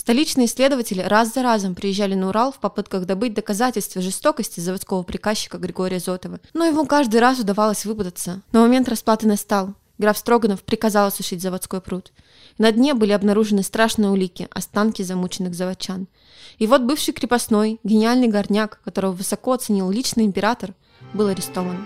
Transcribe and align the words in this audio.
Столичные 0.00 0.46
исследователи 0.46 1.02
раз 1.02 1.34
за 1.34 1.42
разом 1.42 1.74
приезжали 1.74 2.14
на 2.14 2.30
Урал 2.30 2.52
в 2.52 2.58
попытках 2.58 3.04
добыть 3.04 3.34
доказательства 3.34 4.00
жестокости 4.00 4.58
заводского 4.58 5.02
приказчика 5.02 5.58
Григория 5.58 5.98
Зотова. 5.98 6.40
Но 6.54 6.64
ему 6.64 6.86
каждый 6.86 7.20
раз 7.20 7.38
удавалось 7.38 7.84
выпутаться. 7.84 8.40
Но 8.50 8.62
момент 8.62 8.88
расплаты 8.88 9.26
настал. 9.26 9.74
Граф 9.98 10.16
Строганов 10.16 10.62
приказал 10.62 11.08
осушить 11.08 11.42
заводской 11.42 11.82
пруд. 11.82 12.12
На 12.56 12.72
дне 12.72 12.94
были 12.94 13.12
обнаружены 13.12 13.62
страшные 13.62 14.10
улики, 14.10 14.48
останки 14.52 15.02
замученных 15.02 15.54
заводчан. 15.54 16.08
И 16.56 16.66
вот 16.66 16.80
бывший 16.80 17.12
крепостной, 17.12 17.78
гениальный 17.84 18.28
горняк, 18.28 18.80
которого 18.82 19.12
высоко 19.12 19.52
оценил 19.52 19.90
личный 19.90 20.24
император, 20.24 20.72
был 21.12 21.26
арестован. 21.26 21.84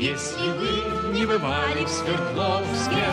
Если 0.00 0.48
вы 0.48 1.12
не 1.12 1.26
бывали 1.26 1.84
в 1.84 1.88
Свердловске, 1.90 3.04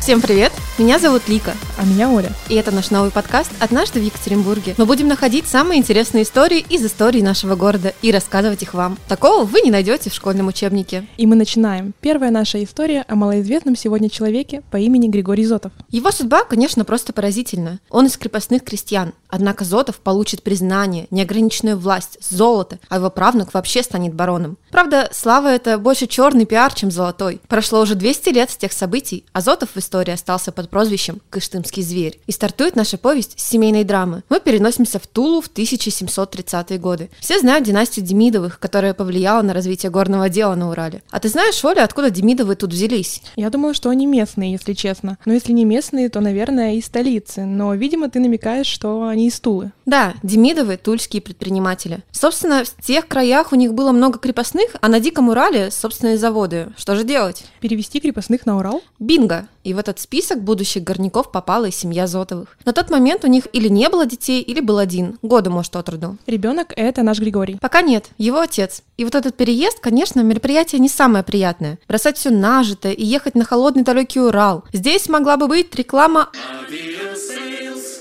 Всем 0.00 0.20
привет! 0.22 0.50
Меня 0.78 0.98
зовут 0.98 1.28
Лика, 1.28 1.52
А 1.76 1.84
меня 1.84 2.10
Оля. 2.10 2.32
и 2.48 2.54
это 2.54 2.70
наш 2.70 2.90
новый 2.90 3.10
подкаст 3.10 3.50
«Однажды 3.60 4.00
в 4.00 4.02
Екатеринбурге». 4.02 4.74
Мы 4.78 4.86
будем 4.86 5.08
находить 5.08 5.46
самые 5.46 5.78
интересные 5.78 6.22
истории 6.22 6.64
из 6.70 6.82
истории 6.82 7.20
нашего 7.20 7.54
города 7.54 7.92
и 8.00 8.10
рассказывать 8.10 8.62
их 8.62 8.72
вам. 8.72 8.96
Такого 9.08 9.44
вы 9.44 9.60
не 9.60 9.70
найдете 9.70 10.08
в 10.08 10.14
школьном 10.14 10.46
учебнике. 10.46 11.06
И 11.18 11.26
мы 11.26 11.36
начинаем. 11.36 11.92
Первая 12.00 12.30
наша 12.30 12.64
история 12.64 13.04
о 13.08 13.14
малоизвестном 13.14 13.76
сегодня 13.76 14.08
человеке 14.08 14.62
по 14.70 14.78
имени 14.78 15.08
Григорий 15.08 15.44
Зотов. 15.44 15.72
Его 15.90 16.10
судьба, 16.10 16.44
конечно, 16.44 16.86
просто 16.86 17.12
поразительна. 17.12 17.78
Он 17.90 18.06
из 18.06 18.16
крепостных 18.16 18.64
крестьян. 18.64 19.12
Однако 19.28 19.64
Зотов 19.64 19.96
получит 19.96 20.42
признание, 20.42 21.08
неограниченную 21.10 21.78
власть, 21.78 22.16
золото, 22.26 22.78
а 22.88 22.96
его 22.96 23.10
правнук 23.10 23.52
вообще 23.52 23.82
станет 23.82 24.14
бароном. 24.14 24.56
Правда, 24.70 25.10
слава 25.12 25.48
это 25.48 25.76
больше 25.76 26.06
черный 26.06 26.46
пиар, 26.46 26.72
чем 26.72 26.90
золотой. 26.90 27.40
Прошло 27.48 27.82
уже 27.82 27.94
200 27.96 28.30
лет 28.30 28.50
с 28.50 28.56
тех 28.56 28.72
событий, 28.72 29.26
а 29.34 29.42
Зотов 29.42 29.68
в 29.74 29.76
истории 29.76 29.90
остался 30.08 30.52
под 30.52 30.70
прозвищем 30.70 31.20
«Кыштымский 31.28 31.82
зверь». 31.82 32.20
И 32.26 32.32
стартует 32.32 32.76
наша 32.76 32.96
повесть 32.96 33.38
с 33.38 33.48
семейной 33.48 33.84
драмы. 33.84 34.22
Мы 34.28 34.40
переносимся 34.40 34.98
в 34.98 35.06
Тулу 35.06 35.42
в 35.42 35.50
1730-е 35.50 36.78
годы. 36.78 37.10
Все 37.20 37.38
знают 37.38 37.66
династию 37.66 38.04
Демидовых, 38.04 38.58
которая 38.58 38.94
повлияла 38.94 39.42
на 39.42 39.52
развитие 39.52 39.90
горного 39.90 40.28
дела 40.28 40.54
на 40.54 40.70
Урале. 40.70 41.02
А 41.10 41.20
ты 41.20 41.28
знаешь, 41.28 41.64
Оля, 41.64 41.84
откуда 41.84 42.10
Демидовы 42.10 42.56
тут 42.56 42.72
взялись? 42.72 43.22
Я 43.36 43.50
думала, 43.50 43.74
что 43.74 43.90
они 43.90 44.06
местные, 44.06 44.52
если 44.52 44.72
честно. 44.72 45.18
Но 45.24 45.32
если 45.32 45.52
не 45.52 45.64
местные, 45.64 46.08
то, 46.08 46.20
наверное, 46.20 46.74
из 46.74 46.86
столицы. 46.86 47.44
Но, 47.44 47.74
видимо, 47.74 48.08
ты 48.08 48.20
намекаешь, 48.20 48.66
что 48.66 49.06
они 49.06 49.28
из 49.28 49.38
Тулы. 49.40 49.72
Да, 49.86 50.14
Демидовы– 50.22 50.76
тульские 50.82 51.20
предприниматели. 51.20 52.04
Собственно, 52.12 52.64
в 52.64 52.82
тех 52.82 53.08
краях 53.08 53.52
у 53.52 53.56
них 53.56 53.74
было 53.74 53.92
много 53.92 54.18
крепостных, 54.18 54.70
а 54.80 54.88
на 54.88 55.00
Диком 55.00 55.28
Урале– 55.28 55.70
собственные 55.72 56.18
заводы. 56.18 56.72
Что 56.76 56.94
же 56.96 57.04
делать? 57.04 57.44
Перевести 57.60 58.00
крепостных 58.00 58.46
на 58.46 58.58
Урал? 58.58 58.82
Бинго! 58.98 59.48
И 59.62 59.74
в 59.74 59.78
этот 59.78 60.00
список 60.00 60.42
будущих 60.42 60.84
горняков 60.84 61.30
попала 61.30 61.66
и 61.66 61.70
семья 61.70 62.06
Зотовых. 62.06 62.56
На 62.64 62.72
тот 62.72 62.90
момент 62.90 63.24
у 63.24 63.28
них 63.28 63.46
или 63.52 63.68
не 63.68 63.88
было 63.88 64.06
детей, 64.06 64.40
или 64.40 64.60
был 64.60 64.78
один. 64.78 65.18
Года, 65.22 65.50
может, 65.50 65.76
от 65.76 65.88
роду. 65.88 66.16
Ребенок— 66.26 66.72
это 66.76 67.02
наш 67.02 67.18
Григорий. 67.18 67.58
Пока 67.60 67.82
нет, 67.82 68.10
его 68.16 68.40
отец. 68.40 68.82
И 68.96 69.04
вот 69.04 69.14
этот 69.14 69.36
переезд, 69.36 69.80
конечно, 69.80 70.20
мероприятие 70.20 70.80
не 70.80 70.88
самое 70.88 71.24
приятное. 71.24 71.78
Бросать 71.88 72.16
все 72.16 72.30
нажитое 72.30 72.92
и 72.92 73.04
ехать 73.04 73.34
на 73.34 73.44
холодный 73.44 73.82
далекий 73.82 74.20
Урал. 74.20 74.64
Здесь 74.72 75.08
могла 75.08 75.36
бы 75.36 75.46
быть 75.46 75.74
реклама 75.74 76.30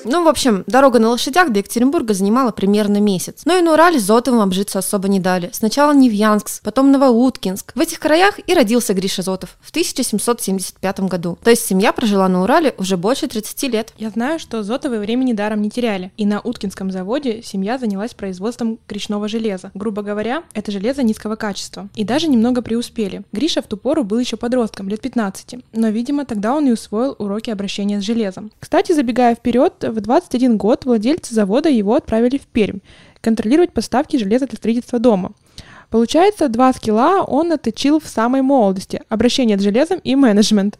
ну, 0.06 0.24
в 0.24 0.28
общем, 0.28 0.64
дорога 0.68 1.00
на 1.00 1.10
лошадях 1.10 1.52
до 1.52 1.60
Екатеринбурга 1.60 2.14
занимала 2.14 2.52
примерно 2.52 3.00
месяц. 3.00 3.42
Но 3.46 3.58
и 3.58 3.62
на 3.62 3.74
Урале 3.74 4.00
Зотовым 4.00 4.42
обжиться 4.42 4.80
особо 4.80 5.08
не 5.08 5.20
дали. 5.20 5.50
Сначала 5.54 5.94
Невьянск, 5.94 6.62
потом 6.64 6.92
Новоуткинск. 6.92 7.74
В 7.76 7.80
этих 7.80 8.00
краях 8.00 8.40
и 8.46 8.54
родился 8.54 8.94
Гриша 8.94 9.22
Зотов 9.22 9.58
в 9.62 9.70
1775 9.72 11.00
году. 11.02 11.38
То 11.44 11.50
есть 11.50 11.66
семья 11.66 11.92
прожила 11.92 12.28
на 12.30 12.44
Урале 12.44 12.74
уже 12.78 12.98
больше 12.98 13.28
30 13.28 13.64
лет. 13.64 13.94
Я 13.98 14.10
знаю, 14.10 14.40
что 14.40 14.64
Зотовы 14.64 15.00
времени 15.00 15.34
даром 15.34 15.62
не 15.62 15.70
теряли. 15.70 16.12
И 16.18 16.26
на 16.26 16.40
Уткинском 16.40 16.92
заводе 16.92 17.42
семья 17.44 17.78
занялась 17.78 18.14
производством 18.14 18.80
кречного 18.88 19.28
железа. 19.28 19.72
Грубо 19.74 20.02
говоря, 20.02 20.44
это 20.54 20.72
железо 20.72 21.04
низкого 21.04 21.36
качества. 21.36 21.90
И 21.96 22.04
даже 22.04 22.28
немного 22.28 22.62
преуспели. 22.62 23.24
Гриша 23.32 23.62
в 23.62 23.68
ту 23.68 23.78
пору 23.78 24.04
был 24.04 24.20
еще 24.20 24.38
подростком, 24.38 24.88
лет 24.90 25.02
15. 25.02 25.56
Но, 25.74 25.90
видимо, 25.90 26.26
тогда 26.26 26.56
он 26.56 26.68
и 26.68 26.72
усвоил 26.72 27.16
уроки 27.20 27.50
обращения 27.50 28.00
с 28.02 28.04
железом. 28.04 28.52
Кстати, 28.60 28.94
забегая 28.94 29.36
вперед, 29.36 29.74
в 29.92 30.02
21 30.02 30.58
год 30.58 30.86
владельцы 30.86 31.34
завода 31.34 31.70
его 31.70 31.96
отправили 31.96 32.38
в 32.38 32.48
Пермь 32.48 32.80
контролировать 33.22 33.74
поставки 33.74 34.18
железа 34.18 34.48
для 34.48 34.58
строительства 34.58 35.00
дома. 35.00 35.34
Получается, 35.90 36.50
два 36.50 36.72
скилла 36.72 37.24
он 37.24 37.52
отточил 37.52 38.00
в 38.00 38.08
самой 38.08 38.42
молодости– 38.42 39.02
обращение 39.10 39.58
с 39.58 39.62
железом 39.62 40.00
и 40.04 40.16
менеджмент. 40.16 40.78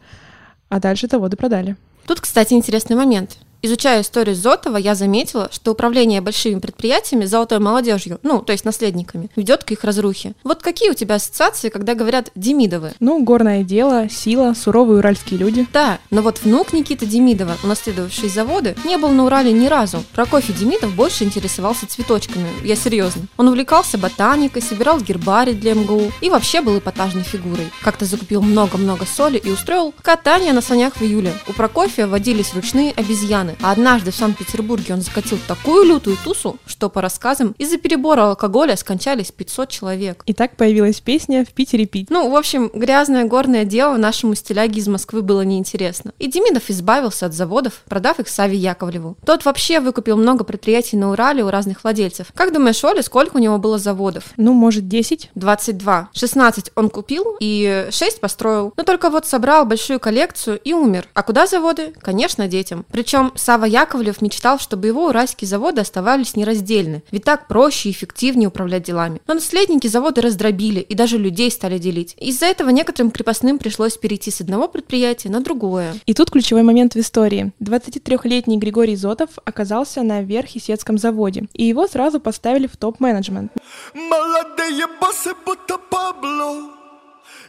А 0.68 0.78
дальше 0.78 1.08
заводы 1.10 1.36
продали. 1.36 1.76
Тут, 2.06 2.20
кстати, 2.20 2.54
интересный 2.54 2.96
момент. 2.96 3.38
Изучая 3.62 4.00
историю 4.00 4.34
Зотова, 4.34 4.78
я 4.78 4.94
заметила, 4.94 5.50
что 5.52 5.72
управление 5.72 6.22
большими 6.22 6.58
предприятиями 6.58 7.26
золотой 7.26 7.58
молодежью, 7.58 8.18
ну, 8.22 8.40
то 8.40 8.52
есть 8.52 8.64
наследниками, 8.64 9.28
ведет 9.36 9.64
к 9.64 9.72
их 9.72 9.84
разрухе. 9.84 10.32
Вот 10.44 10.62
какие 10.62 10.90
у 10.90 10.94
тебя 10.94 11.16
ассоциации, 11.16 11.68
когда 11.68 11.94
говорят 11.94 12.30
Демидовы? 12.34 12.92
Ну, 13.00 13.22
горное 13.22 13.62
дело, 13.62 14.08
сила, 14.08 14.54
суровые 14.54 14.98
уральские 14.98 15.38
люди. 15.38 15.66
Да, 15.74 15.98
но 16.10 16.22
вот 16.22 16.40
внук 16.42 16.72
Никиты 16.72 17.04
Демидова, 17.04 17.58
унаследовавший 17.62 18.30
заводы, 18.30 18.76
не 18.86 18.96
был 18.96 19.10
на 19.10 19.26
Урале 19.26 19.52
ни 19.52 19.66
разу. 19.66 20.02
Прокофий 20.14 20.54
Демидов 20.54 20.94
больше 20.94 21.24
интересовался 21.24 21.86
цветочками, 21.86 22.48
я 22.64 22.76
серьезно. 22.76 23.26
Он 23.36 23.48
увлекался 23.48 23.98
ботаникой, 23.98 24.62
собирал 24.62 25.00
гербарий 25.00 25.52
для 25.52 25.74
МГУ 25.74 26.12
и 26.22 26.30
вообще 26.30 26.62
был 26.62 26.78
эпатажной 26.78 27.24
фигурой. 27.24 27.70
Как-то 27.82 28.06
закупил 28.06 28.40
много-много 28.40 29.04
соли 29.04 29.36
и 29.36 29.50
устроил 29.50 29.92
катание 30.00 30.54
на 30.54 30.62
санях 30.62 30.96
в 30.96 31.02
июле. 31.02 31.34
У 31.46 31.52
Прокофия 31.52 32.06
водились 32.06 32.54
ручные 32.54 32.92
обезьяны, 32.92 33.49
а 33.60 33.72
однажды 33.72 34.10
в 34.10 34.16
Санкт-Петербурге 34.16 34.94
он 34.94 35.00
закатил 35.00 35.38
такую 35.46 35.84
лютую 35.84 36.16
тусу, 36.22 36.58
что 36.66 36.88
по 36.88 37.00
рассказам 37.00 37.54
из-за 37.58 37.78
перебора 37.78 38.30
алкоголя 38.30 38.76
скончались 38.76 39.32
500 39.32 39.68
человек. 39.68 40.22
И 40.26 40.32
так 40.32 40.56
появилась 40.56 41.00
песня 41.00 41.44
«В 41.44 41.52
Питере 41.52 41.86
пить». 41.86 42.10
Ну, 42.10 42.30
в 42.30 42.36
общем, 42.36 42.70
грязное 42.72 43.24
горное 43.24 43.64
дело 43.64 43.96
нашему 43.96 44.34
стиляге 44.34 44.80
из 44.80 44.88
Москвы 44.88 45.22
было 45.22 45.42
неинтересно. 45.42 46.12
И 46.18 46.28
Демидов 46.28 46.70
избавился 46.70 47.26
от 47.26 47.34
заводов, 47.34 47.82
продав 47.88 48.20
их 48.20 48.28
Саве 48.28 48.56
Яковлеву. 48.56 49.16
Тот 49.24 49.44
вообще 49.44 49.80
выкупил 49.80 50.16
много 50.16 50.44
предприятий 50.44 50.96
на 50.96 51.10
Урале 51.10 51.44
у 51.44 51.50
разных 51.50 51.84
владельцев. 51.84 52.28
Как 52.34 52.52
думаешь, 52.52 52.82
Оля, 52.84 53.02
сколько 53.02 53.36
у 53.36 53.40
него 53.40 53.58
было 53.58 53.78
заводов? 53.78 54.24
Ну, 54.36 54.52
может, 54.52 54.88
10? 54.88 55.30
22. 55.34 56.10
16 56.12 56.72
он 56.74 56.90
купил 56.90 57.36
и 57.40 57.88
6 57.90 58.20
построил. 58.20 58.72
Но 58.76 58.82
только 58.82 59.10
вот 59.10 59.26
собрал 59.26 59.64
большую 59.64 60.00
коллекцию 60.00 60.58
и 60.62 60.72
умер. 60.72 61.06
А 61.14 61.22
куда 61.22 61.46
заводы? 61.46 61.92
Конечно, 62.00 62.48
детям. 62.48 62.84
Причем 62.90 63.32
Сава 63.40 63.64
Яковлев 63.64 64.20
мечтал, 64.20 64.58
чтобы 64.58 64.88
его 64.88 65.06
уральские 65.06 65.48
заводы 65.48 65.80
оставались 65.80 66.36
нераздельны, 66.36 67.02
ведь 67.10 67.24
так 67.24 67.48
проще 67.48 67.88
и 67.88 67.92
эффективнее 67.92 68.48
управлять 68.48 68.82
делами. 68.82 69.22
Но 69.26 69.34
наследники 69.34 69.86
заводы 69.86 70.20
раздробили 70.20 70.80
и 70.80 70.94
даже 70.94 71.16
людей 71.16 71.50
стали 71.50 71.78
делить. 71.78 72.14
Из-за 72.18 72.46
этого 72.46 72.68
некоторым 72.68 73.10
крепостным 73.10 73.58
пришлось 73.58 73.96
перейти 73.96 74.30
с 74.30 74.42
одного 74.42 74.68
предприятия 74.68 75.30
на 75.30 75.40
другое. 75.40 75.94
И 76.04 76.12
тут 76.12 76.30
ключевой 76.30 76.64
момент 76.64 76.94
в 76.94 76.98
истории. 76.98 77.52
23-летний 77.60 78.58
Григорий 78.58 78.94
Зотов 78.94 79.30
оказался 79.44 80.02
на 80.02 80.20
Верхесецком 80.20 80.98
заводе, 80.98 81.46
и 81.54 81.64
его 81.64 81.88
сразу 81.88 82.20
поставили 82.20 82.66
в 82.66 82.76
топ-менеджмент. 82.76 83.52
Молодые 83.94 84.86
боссы, 85.00 85.30
будто 85.46 85.78
Пабло. 85.78 86.80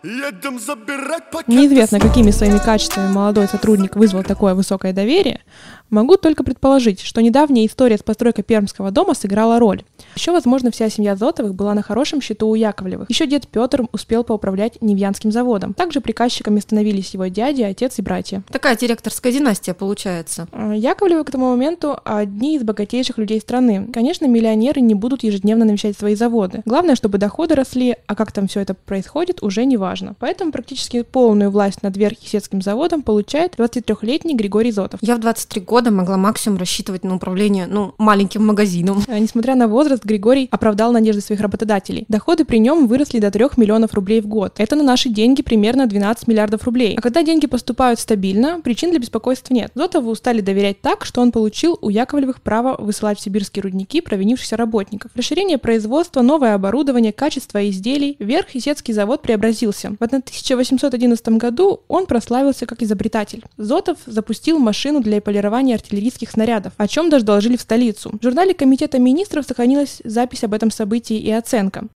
Едем 0.04 0.60
забирать 0.60 1.30
пакеты 1.30 1.52
Неизвестно, 1.52 2.00
какими 2.00 2.32
своими 2.32 2.58
качествами 2.58 3.12
молодой 3.12 3.48
сотрудник 3.48 3.96
вызвал 3.96 4.24
такое 4.24 4.56
высокое 4.56 4.94
доверие. 4.94 5.42
Могу 5.92 6.18
только 6.18 6.44
предположить, 6.44 7.02
что 7.02 7.22
недавняя 7.22 7.66
история 7.68 7.98
с 7.98 8.04
постройкой 8.04 8.44
Пермского 8.44 8.90
дома 8.90 9.14
сыграла 9.14 9.60
роль. 9.60 9.84
Еще, 10.16 10.32
возможно, 10.32 10.72
вся 10.72 10.90
семья 10.90 11.16
Зотовых 11.16 11.54
была 11.54 11.76
на 11.76 11.84
хорошем 11.84 12.22
счету 12.22 12.48
у 12.48 12.56
Яковлевых. 12.56 13.10
Еще 13.10 13.28
дед 13.28 13.48
Петр 13.48 13.84
успел 13.92 14.24
поуправлять 14.24 14.82
Невьянским 14.82 15.32
заводом. 15.32 15.76
Также 15.76 16.02
приказчиками 16.02 16.60
становились 16.60 17.14
его 17.14 17.28
дядя, 17.28 17.68
отец 17.68 18.00
и 18.00 18.02
братья. 18.02 18.42
Такая 18.52 18.76
директорская 18.76 19.32
династия 19.32 19.76
получается. 19.76 20.48
А, 20.52 20.74
Яковлевы 20.74 21.24
к 21.24 21.30
этому 21.30 21.52
моменту 21.52 22.00
одни 22.04 22.56
из 22.56 22.64
богатейших 22.64 23.20
людей 23.20 23.40
страны. 23.40 23.88
Конечно, 23.94 24.26
миллионеры 24.26 24.82
не 24.82 24.96
будут 24.96 25.24
ежедневно 25.24 25.66
навещать 25.66 25.98
свои 25.98 26.16
заводы. 26.16 26.64
Главное, 26.66 26.96
чтобы 26.96 27.20
доходы 27.20 27.54
росли, 27.54 27.98
а 28.08 28.16
как 28.16 28.32
там 28.32 28.48
все 28.48 28.62
это 28.62 28.74
происходит, 28.74 29.44
уже 29.44 29.66
не 29.66 29.78
важно. 29.78 29.92
важно. 29.92 30.16
Поэтому 30.20 30.52
практически 30.52 31.02
полную 31.04 31.52
власть 31.52 31.84
над 31.84 31.98
Верхесецким 31.98 32.62
заводом 32.62 33.02
получает 33.02 33.56
23-летний 33.56 34.36
Григорий 34.36 34.72
Зотов. 34.72 35.00
Я 35.04 35.16
в 35.16 35.20
23 35.20 35.62
года 35.62 35.81
могла 35.90 36.18
максимум 36.18 36.60
рассчитывать 36.60 37.04
на 37.04 37.16
управление, 37.16 37.66
ну, 37.66 37.96
маленьким 37.98 38.46
магазином. 38.46 39.04
А, 39.08 39.18
Несмотря 39.18 39.56
на 39.56 39.68
возраст, 39.68 40.06
Григорий 40.06 40.48
оправдал 40.52 40.92
надежды 40.92 41.22
своих 41.22 41.42
работодателей. 41.42 42.06
Доходы 42.10 42.46
при 42.46 42.60
нем 42.60 42.88
выросли 42.88 43.20
до 43.20 43.32
3 43.32 43.46
миллионов 43.58 43.94
рублей 43.94 44.22
в 44.22 44.28
год. 44.28 44.56
Это 44.60 44.76
на 44.76 44.84
наши 44.84 45.10
деньги 45.10 45.42
примерно 45.42 45.88
12 45.88 46.28
миллиардов 46.28 46.64
рублей. 46.66 46.96
А 46.98 47.02
когда 47.02 47.24
деньги 47.24 47.48
поступают 47.48 48.00
стабильно, 48.00 48.62
причин 48.62 48.92
для 48.92 49.00
беспокойства 49.00 49.54
нет. 49.54 49.72
Зотову 49.74 50.14
стали 50.14 50.42
доверять 50.42 50.82
так, 50.82 51.06
что 51.06 51.22
он 51.22 51.32
получил 51.32 51.80
у 51.82 51.90
Яковлевых 51.90 52.42
право 52.42 52.76
высылать 52.78 53.18
в 53.18 53.22
сибирские 53.22 53.64
рудники 53.64 54.02
провинившихся 54.02 54.58
работников. 54.58 55.12
Расширение 55.16 55.58
производства, 55.58 56.22
новое 56.22 56.54
оборудование, 56.54 57.14
качество 57.14 57.68
изделий. 57.70 58.18
Верх 58.20 58.48
Исетский 58.54 58.94
завод 58.94 59.22
преобразился. 59.22 59.96
В 60.00 60.04
1811 60.04 61.28
году 61.30 61.82
он 61.88 62.06
прославился 62.06 62.66
как 62.66 62.82
изобретатель. 62.82 63.44
Зотов 63.58 63.98
запустил 64.06 64.60
машину 64.60 65.02
для 65.02 65.22
полирования 65.22 65.71
артиллерийских 65.74 66.32
снарядов, 66.32 66.74
о 66.78 66.88
чем 66.88 67.10
даже 67.10 67.26
доложили 67.26 67.58
в 67.58 67.62
столицу. 67.62 68.12
В 68.20 68.24
журнале 68.24 68.54
Комитета 68.54 69.00
министров 69.00 69.46
сохранилась 69.46 70.02
запись 70.04 70.44
об 70.44 70.54
этом 70.54 70.72
событии 70.72 71.18
и 71.18 71.32
оценка. 71.32 71.88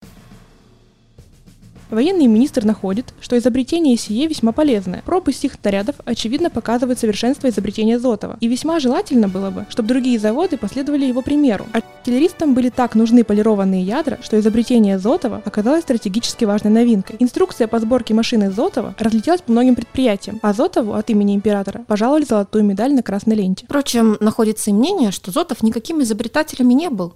Военный 1.90 2.28
министр 2.28 2.66
находит, 2.66 3.14
что 3.22 3.38
изобретение 3.38 3.98
сие 3.98 4.28
весьма 4.28 4.52
полезное. 4.52 5.04
Пропасть 5.06 5.46
их 5.46 5.54
снарядов 5.54 5.96
очевидно 6.06 6.50
показывает 6.50 7.00
совершенство 7.00 7.50
изобретения 7.50 8.00
Зотова. 8.00 8.38
И 8.40 8.48
весьма 8.48 8.80
желательно 8.80 9.28
было 9.28 9.52
бы, 9.52 9.66
чтобы 9.70 9.90
другие 9.90 10.20
заводы 10.20 10.58
последовали 10.58 11.06
его 11.06 11.22
примеру. 11.22 11.66
Артиллеристам 11.74 12.54
были 12.54 12.70
так 12.70 12.96
нужны 12.96 13.24
полированные 13.24 13.84
ядра, 13.84 14.18
что 14.22 14.40
изобретение 14.40 15.00
Зотова 15.00 15.42
оказалось 15.46 15.84
стратегически 15.84 16.46
важной 16.46 16.72
новинкой. 16.72 17.18
Инструкция 17.20 17.68
по 17.68 17.80
сборке 17.80 18.14
машины 18.14 18.52
Зотова 18.52 18.96
разлетелась 18.98 19.42
по 19.42 19.52
многим 19.52 19.76
предприятиям, 19.76 20.40
а 20.42 20.54
Зотову 20.54 20.94
от 20.94 21.10
имени 21.10 21.36
императора 21.36 21.84
пожаловали 21.88 22.26
золотую 22.26 22.64
медаль 22.64 22.94
на 22.94 23.04
красной 23.04 23.36
ленте. 23.36 23.66
Впрочем, 23.66 24.18
находится 24.20 24.72
и 24.72 24.74
мнение, 24.74 25.12
что 25.12 25.32
Зотов 25.32 25.64
никаким 25.64 26.02
изобретателем 26.02 26.70
не 26.70 26.90
был. 26.90 27.14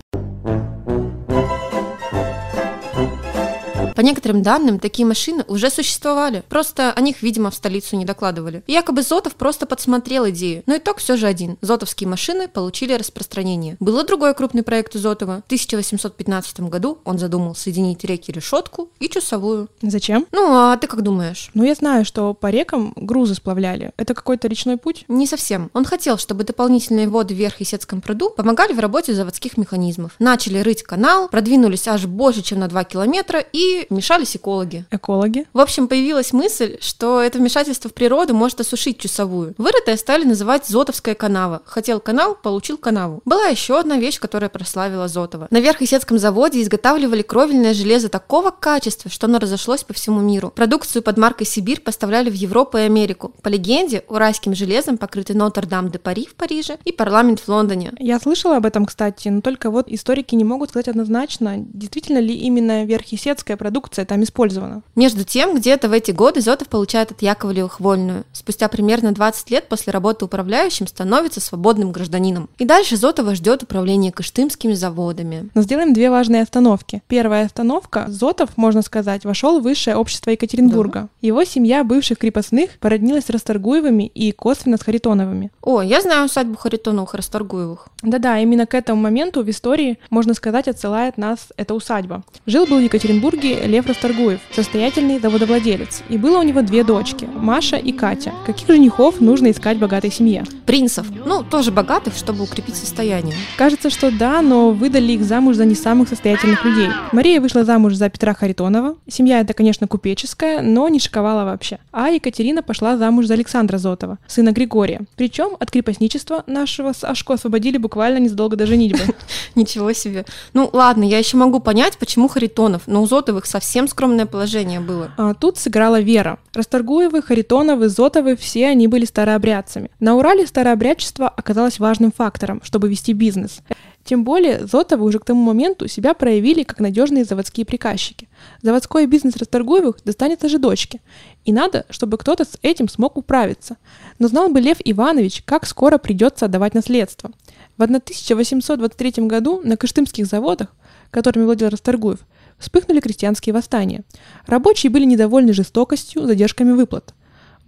По 3.99 4.01
некоторым 4.01 4.41
данным, 4.41 4.79
такие 4.79 5.05
машины 5.05 5.43
уже 5.49 5.69
существовали, 5.69 6.41
просто 6.47 6.93
о 6.93 7.01
них, 7.01 7.21
видимо, 7.21 7.51
в 7.51 7.55
столицу 7.55 7.97
не 7.97 8.05
докладывали. 8.05 8.63
И 8.65 8.71
якобы 8.71 9.01
Зотов 9.01 9.35
просто 9.35 9.65
подсмотрел 9.65 10.29
идею, 10.29 10.63
но 10.67 10.77
итог 10.77 10.99
все 10.99 11.17
же 11.17 11.27
один. 11.27 11.57
Зотовские 11.59 12.07
машины 12.07 12.47
получили 12.47 12.93
распространение. 12.93 13.75
Был 13.81 13.99
и 13.99 14.07
другой 14.07 14.33
крупный 14.35 14.63
проект 14.63 14.95
у 14.95 14.99
Зотова. 14.99 15.41
В 15.41 15.47
1815 15.47 16.61
году 16.61 16.99
он 17.03 17.19
задумал 17.19 17.55
соединить 17.55 18.05
реки 18.05 18.31
Решетку 18.31 18.89
и 19.01 19.09
Чусовую. 19.09 19.67
Зачем? 19.81 20.25
Ну, 20.31 20.49
а 20.49 20.77
ты 20.77 20.87
как 20.87 21.01
думаешь? 21.01 21.49
Ну, 21.53 21.65
я 21.65 21.75
знаю, 21.75 22.05
что 22.05 22.33
по 22.33 22.47
рекам 22.47 22.93
грузы 22.95 23.35
сплавляли. 23.35 23.91
Это 23.97 24.13
какой-то 24.13 24.47
речной 24.47 24.77
путь? 24.77 25.03
Не 25.09 25.27
совсем. 25.27 25.71
Он 25.73 25.83
хотел, 25.83 26.17
чтобы 26.17 26.45
дополнительные 26.45 27.09
воды 27.09 27.33
в 27.33 27.37
Верхесецком 27.37 27.99
пруду 27.99 28.29
помогали 28.29 28.71
в 28.71 28.79
работе 28.79 29.13
заводских 29.13 29.57
механизмов. 29.57 30.13
Начали 30.19 30.59
рыть 30.59 30.83
канал, 30.83 31.27
продвинулись 31.27 31.85
аж 31.89 32.05
больше, 32.05 32.43
чем 32.43 32.59
на 32.59 32.69
2 32.69 32.85
километра 32.85 33.43
и 33.51 33.87
вмешались 33.89 34.35
экологи. 34.35 34.85
Экологи? 34.91 35.45
В 35.53 35.59
общем, 35.59 35.87
появилась 35.87 36.33
мысль, 36.33 36.77
что 36.81 37.21
это 37.21 37.37
вмешательство 37.37 37.89
в 37.89 37.93
природу 37.93 38.33
может 38.33 38.59
осушить 38.61 38.99
часовую. 38.99 39.55
Вырытое 39.57 39.97
стали 39.97 40.23
называть 40.23 40.67
Зотовская 40.67 41.15
канава. 41.15 41.61
Хотел 41.65 41.99
канал, 41.99 42.35
получил 42.35 42.77
канаву. 42.77 43.21
Была 43.25 43.45
еще 43.47 43.79
одна 43.79 43.97
вещь, 43.97 44.19
которая 44.19 44.49
прославила 44.49 45.07
Зотова. 45.07 45.47
На 45.49 45.59
Верхесецком 45.59 46.17
заводе 46.19 46.61
изготавливали 46.61 47.21
кровельное 47.21 47.73
железо 47.73 48.09
такого 48.09 48.51
качества, 48.51 49.09
что 49.09 49.27
оно 49.27 49.39
разошлось 49.39 49.83
по 49.83 49.93
всему 49.93 50.19
миру. 50.19 50.51
Продукцию 50.55 51.01
под 51.01 51.17
маркой 51.17 51.47
Сибирь 51.47 51.81
поставляли 51.81 52.29
в 52.29 52.33
Европу 52.33 52.77
и 52.77 52.81
Америку. 52.81 53.33
По 53.41 53.47
легенде, 53.47 54.03
уральским 54.07 54.55
железом 54.55 54.97
покрыты 54.97 55.33
Нотр-Дам-де-Пари 55.33 56.25
в 56.25 56.35
Париже 56.35 56.77
и 56.85 56.91
парламент 56.91 57.39
в 57.39 57.47
Лондоне. 57.47 57.93
Я 57.97 58.19
слышала 58.19 58.57
об 58.57 58.65
этом, 58.65 58.85
кстати, 58.85 59.27
но 59.29 59.41
только 59.41 59.71
вот 59.71 59.87
историки 59.87 60.35
не 60.35 60.43
могут 60.43 60.69
сказать 60.69 60.87
однозначно, 60.87 61.55
действительно 61.57 62.19
ли 62.19 62.35
именно 62.35 62.85
верхесецкая 62.85 63.57
продукция 63.57 63.78
там 63.87 64.23
использована. 64.23 64.81
Между 64.95 65.23
тем, 65.23 65.55
где-то 65.55 65.89
в 65.89 65.93
эти 65.93 66.11
годы 66.11 66.41
Зотов 66.41 66.67
получает 66.67 67.11
от 67.11 67.21
Яковлевых 67.21 67.79
вольную. 67.79 68.25
Спустя 68.33 68.67
примерно 68.67 69.11
20 69.11 69.49
лет 69.51 69.69
после 69.69 69.91
работы 69.91 70.25
управляющим 70.25 70.87
становится 70.87 71.39
свободным 71.39 71.91
гражданином. 71.91 72.49
И 72.57 72.65
дальше 72.65 72.97
Зотова 72.97 73.35
ждет 73.35 73.63
управление 73.63 74.11
кыштымскими 74.11 74.73
заводами. 74.73 75.49
Но 75.53 75.61
сделаем 75.61 75.93
две 75.93 76.09
важные 76.09 76.41
остановки. 76.41 77.01
Первая 77.07 77.45
остановка. 77.45 78.05
Зотов, 78.07 78.49
можно 78.57 78.81
сказать, 78.81 79.25
вошел 79.25 79.59
в 79.59 79.63
высшее 79.63 79.95
общество 79.95 80.31
Екатеринбурга. 80.31 81.09
Его 81.21 81.43
семья 81.43 81.83
бывших 81.83 82.17
крепостных 82.17 82.71
породнилась 82.79 83.25
с 83.25 83.29
Расторгуевыми 83.29 84.07
и 84.07 84.31
косвенно 84.31 84.77
с 84.77 84.81
Харитоновыми. 84.81 85.51
О, 85.61 85.81
я 85.81 86.01
знаю 86.01 86.25
усадьбу 86.25 86.57
Харитоновых, 86.57 87.13
Расторгуевых. 87.13 87.87
Да-да, 88.01 88.39
именно 88.39 88.65
к 88.65 88.73
этому 88.73 89.01
моменту 89.01 89.43
в 89.43 89.49
истории, 89.49 89.99
можно 90.09 90.33
сказать, 90.33 90.67
отсылает 90.67 91.17
нас 91.17 91.49
эта 91.57 91.73
усадьба. 91.73 92.23
Жил 92.45 92.65
был 92.65 92.77
в 92.77 92.83
Екатеринбурге 92.83 93.58
Лев 93.65 93.87
Расторгуев, 93.87 94.39
состоятельный 94.51 95.19
заводовладелец, 95.19 96.03
и 96.09 96.17
было 96.17 96.39
у 96.39 96.43
него 96.43 96.61
две 96.61 96.83
дочки, 96.83 97.27
Маша 97.35 97.77
и 97.77 97.91
Катя. 97.91 98.33
Каких 98.45 98.67
женихов 98.67 99.19
нужно 99.19 99.51
искать 99.51 99.77
богатой 99.77 100.11
семье? 100.11 100.43
Принцев. 100.65 101.07
Ну, 101.25 101.43
тоже 101.43 101.71
богатых, 101.71 102.15
чтобы 102.15 102.43
укрепить 102.43 102.75
состояние. 102.75 103.35
Кажется, 103.57 103.89
что 103.89 104.11
да, 104.11 104.41
но 104.41 104.71
выдали 104.71 105.13
их 105.13 105.23
замуж 105.23 105.55
за 105.55 105.65
не 105.65 105.75
самых 105.75 106.09
состоятельных 106.09 106.63
людей. 106.63 106.89
Мария 107.11 107.41
вышла 107.41 107.63
замуж 107.63 107.95
за 107.95 108.09
Петра 108.09 108.33
Харитонова. 108.33 108.95
Семья 109.07 109.41
эта, 109.41 109.53
конечно, 109.53 109.87
купеческая, 109.87 110.61
но 110.61 110.87
не 110.89 110.99
шиковала 110.99 111.45
вообще. 111.45 111.79
А 111.91 112.09
Екатерина 112.09 112.61
пошла 112.61 112.97
замуж 112.97 113.25
за 113.25 113.33
Александра 113.33 113.77
Зотова, 113.77 114.19
сына 114.27 114.51
Григория. 114.51 115.01
Причем 115.15 115.55
от 115.59 115.71
крепостничества 115.71 116.43
нашего 116.47 116.93
Сашку 116.93 117.33
освободили 117.33 117.77
буквально 117.77 118.17
незадолго 118.19 118.55
до 118.55 118.65
женитьбы. 118.65 118.99
Ничего 119.55 119.93
себе. 119.93 120.25
Ну, 120.53 120.69
ладно, 120.71 121.03
я 121.03 121.17
еще 121.17 121.37
могу 121.37 121.59
понять, 121.59 121.97
почему 121.97 122.27
Харитонов, 122.27 122.83
но 122.87 123.01
у 123.01 123.07
Зотовых 123.07 123.45
совсем 123.49 123.87
скромное 123.87 124.25
положение 124.25 124.79
было. 124.79 125.11
А 125.17 125.33
тут 125.33 125.57
сыграла 125.57 125.99
Вера. 125.99 126.39
Расторгуевы, 126.53 127.21
Харитоновы, 127.21 127.89
Зотовы, 127.89 128.35
все 128.35 128.67
они 128.67 128.87
были 128.87 129.05
старообрядцами. 129.05 129.89
На 129.99 130.15
Урале 130.15 130.45
старообрядчество 130.45 131.27
оказалось 131.27 131.79
важным 131.79 132.11
фактором, 132.11 132.61
чтобы 132.63 132.87
вести 132.89 133.13
бизнес. 133.13 133.61
Тем 134.05 134.23
более 134.23 134.65
Зотовы 134.65 135.05
уже 135.05 135.19
к 135.19 135.25
тому 135.25 135.43
моменту 135.43 135.87
себя 135.87 136.13
проявили 136.13 136.63
как 136.63 136.79
надежные 136.79 137.25
заводские 137.25 137.65
приказчики. 137.65 138.29
Заводской 138.61 139.05
бизнес 139.05 139.35
Расторгуевых 139.35 139.97
достанется 140.05 140.47
же 140.47 140.57
дочке. 140.57 141.01
И 141.45 141.51
надо, 141.51 141.85
чтобы 141.89 142.17
кто-то 142.17 142.45
с 142.45 142.57
этим 142.61 142.87
смог 142.87 143.17
управиться. 143.17 143.77
Но 144.17 144.27
знал 144.27 144.49
бы 144.49 144.61
Лев 144.61 144.77
Иванович, 144.83 145.43
как 145.45 145.65
скоро 145.65 145.97
придется 145.97 146.45
отдавать 146.45 146.73
наследство. 146.73 147.31
В 147.77 147.83
1823 147.83 149.25
году 149.27 149.61
на 149.63 149.77
Кыштымских 149.77 150.25
заводах, 150.25 150.69
которыми 151.11 151.45
владел 151.45 151.69
Расторгуев, 151.69 152.19
вспыхнули 152.59 152.99
крестьянские 152.99 153.53
восстания. 153.53 154.03
Рабочие 154.45 154.89
были 154.89 155.05
недовольны 155.05 155.53
жестокостью, 155.53 156.27
задержками 156.27 156.71
выплат. 156.71 157.13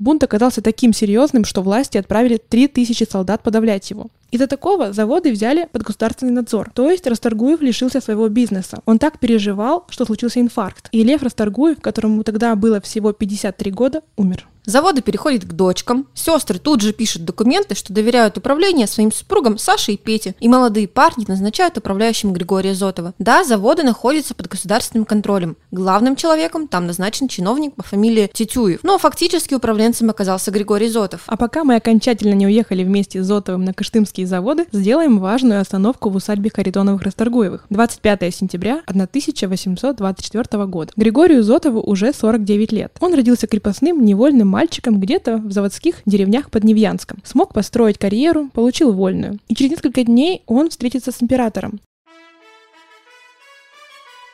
Бунт 0.01 0.23
оказался 0.23 0.63
таким 0.63 0.93
серьезным, 0.93 1.45
что 1.45 1.61
власти 1.61 1.97
отправили 1.97 2.37
3000 2.37 3.07
солдат 3.07 3.43
подавлять 3.43 3.89
его. 3.91 4.07
Из-за 4.31 4.47
такого 4.47 4.93
заводы 4.93 5.31
взяли 5.31 5.67
под 5.71 5.83
государственный 5.83 6.31
надзор. 6.31 6.71
То 6.73 6.89
есть 6.89 7.05
Расторгуев 7.05 7.61
лишился 7.61 8.01
своего 8.01 8.27
бизнеса. 8.27 8.79
Он 8.85 8.97
так 8.97 9.19
переживал, 9.19 9.85
что 9.89 10.05
случился 10.05 10.39
инфаркт. 10.39 10.89
И 10.91 11.03
Лев 11.03 11.21
Расторгуев, 11.21 11.81
которому 11.81 12.23
тогда 12.23 12.55
было 12.55 12.81
всего 12.81 13.11
53 13.13 13.71
года, 13.71 14.01
умер. 14.17 14.47
Заводы 14.65 15.01
переходят 15.01 15.43
к 15.43 15.53
дочкам, 15.53 16.07
сестры 16.13 16.59
тут 16.59 16.81
же 16.81 16.93
пишут 16.93 17.25
документы, 17.25 17.73
что 17.73 17.93
доверяют 17.93 18.37
управление 18.37 18.85
своим 18.85 19.11
супругам 19.11 19.57
Саше 19.57 19.93
и 19.93 19.97
Пете, 19.97 20.35
и 20.39 20.47
молодые 20.47 20.87
парни 20.87 21.25
назначают 21.27 21.77
управляющим 21.77 22.31
Григория 22.31 22.75
Зотова. 22.75 23.13
Да, 23.17 23.43
заводы 23.43 23.83
находятся 23.83 24.35
под 24.35 24.47
государственным 24.47 25.05
контролем. 25.05 25.57
Главным 25.71 26.15
человеком 26.15 26.67
там 26.67 26.85
назначен 26.85 27.27
чиновник 27.27 27.73
по 27.73 27.83
фамилии 27.83 28.29
Тетюев, 28.31 28.81
но 28.83 28.97
фактически 28.99 29.55
управленцем 29.55 30.09
оказался 30.09 30.51
Григорий 30.51 30.89
Зотов. 30.89 31.23
А 31.25 31.37
пока 31.37 31.63
мы 31.63 31.75
окончательно 31.75 32.33
не 32.33 32.45
уехали 32.45 32.83
вместе 32.83 33.23
с 33.23 33.25
Зотовым 33.25 33.65
на 33.65 33.73
Кыштымские 33.73 34.27
заводы, 34.27 34.67
сделаем 34.71 35.19
важную 35.19 35.61
остановку 35.61 36.09
в 36.09 36.15
усадьбе 36.17 36.51
Харитоновых-Расторгуевых. 36.53 37.65
25 37.69 38.35
сентября 38.35 38.83
1824 38.85 40.65
года. 40.65 40.91
Григорию 40.95 41.43
Зотову 41.43 41.81
уже 41.81 42.13
49 42.13 42.71
лет. 42.71 42.93
Он 42.99 43.13
родился 43.13 43.47
крепостным, 43.47 44.05
невольным 44.05 44.50
мальчиком 44.51 44.99
где-то 44.99 45.37
в 45.37 45.51
заводских 45.51 46.01
деревнях 46.05 46.51
под 46.51 46.63
Невьянском. 46.63 47.19
Смог 47.23 47.53
построить 47.53 47.97
карьеру, 47.97 48.49
получил 48.53 48.91
вольную. 48.93 49.39
И 49.47 49.55
через 49.55 49.71
несколько 49.71 50.03
дней 50.03 50.43
он 50.45 50.69
встретится 50.69 51.11
с 51.11 51.23
императором. 51.23 51.79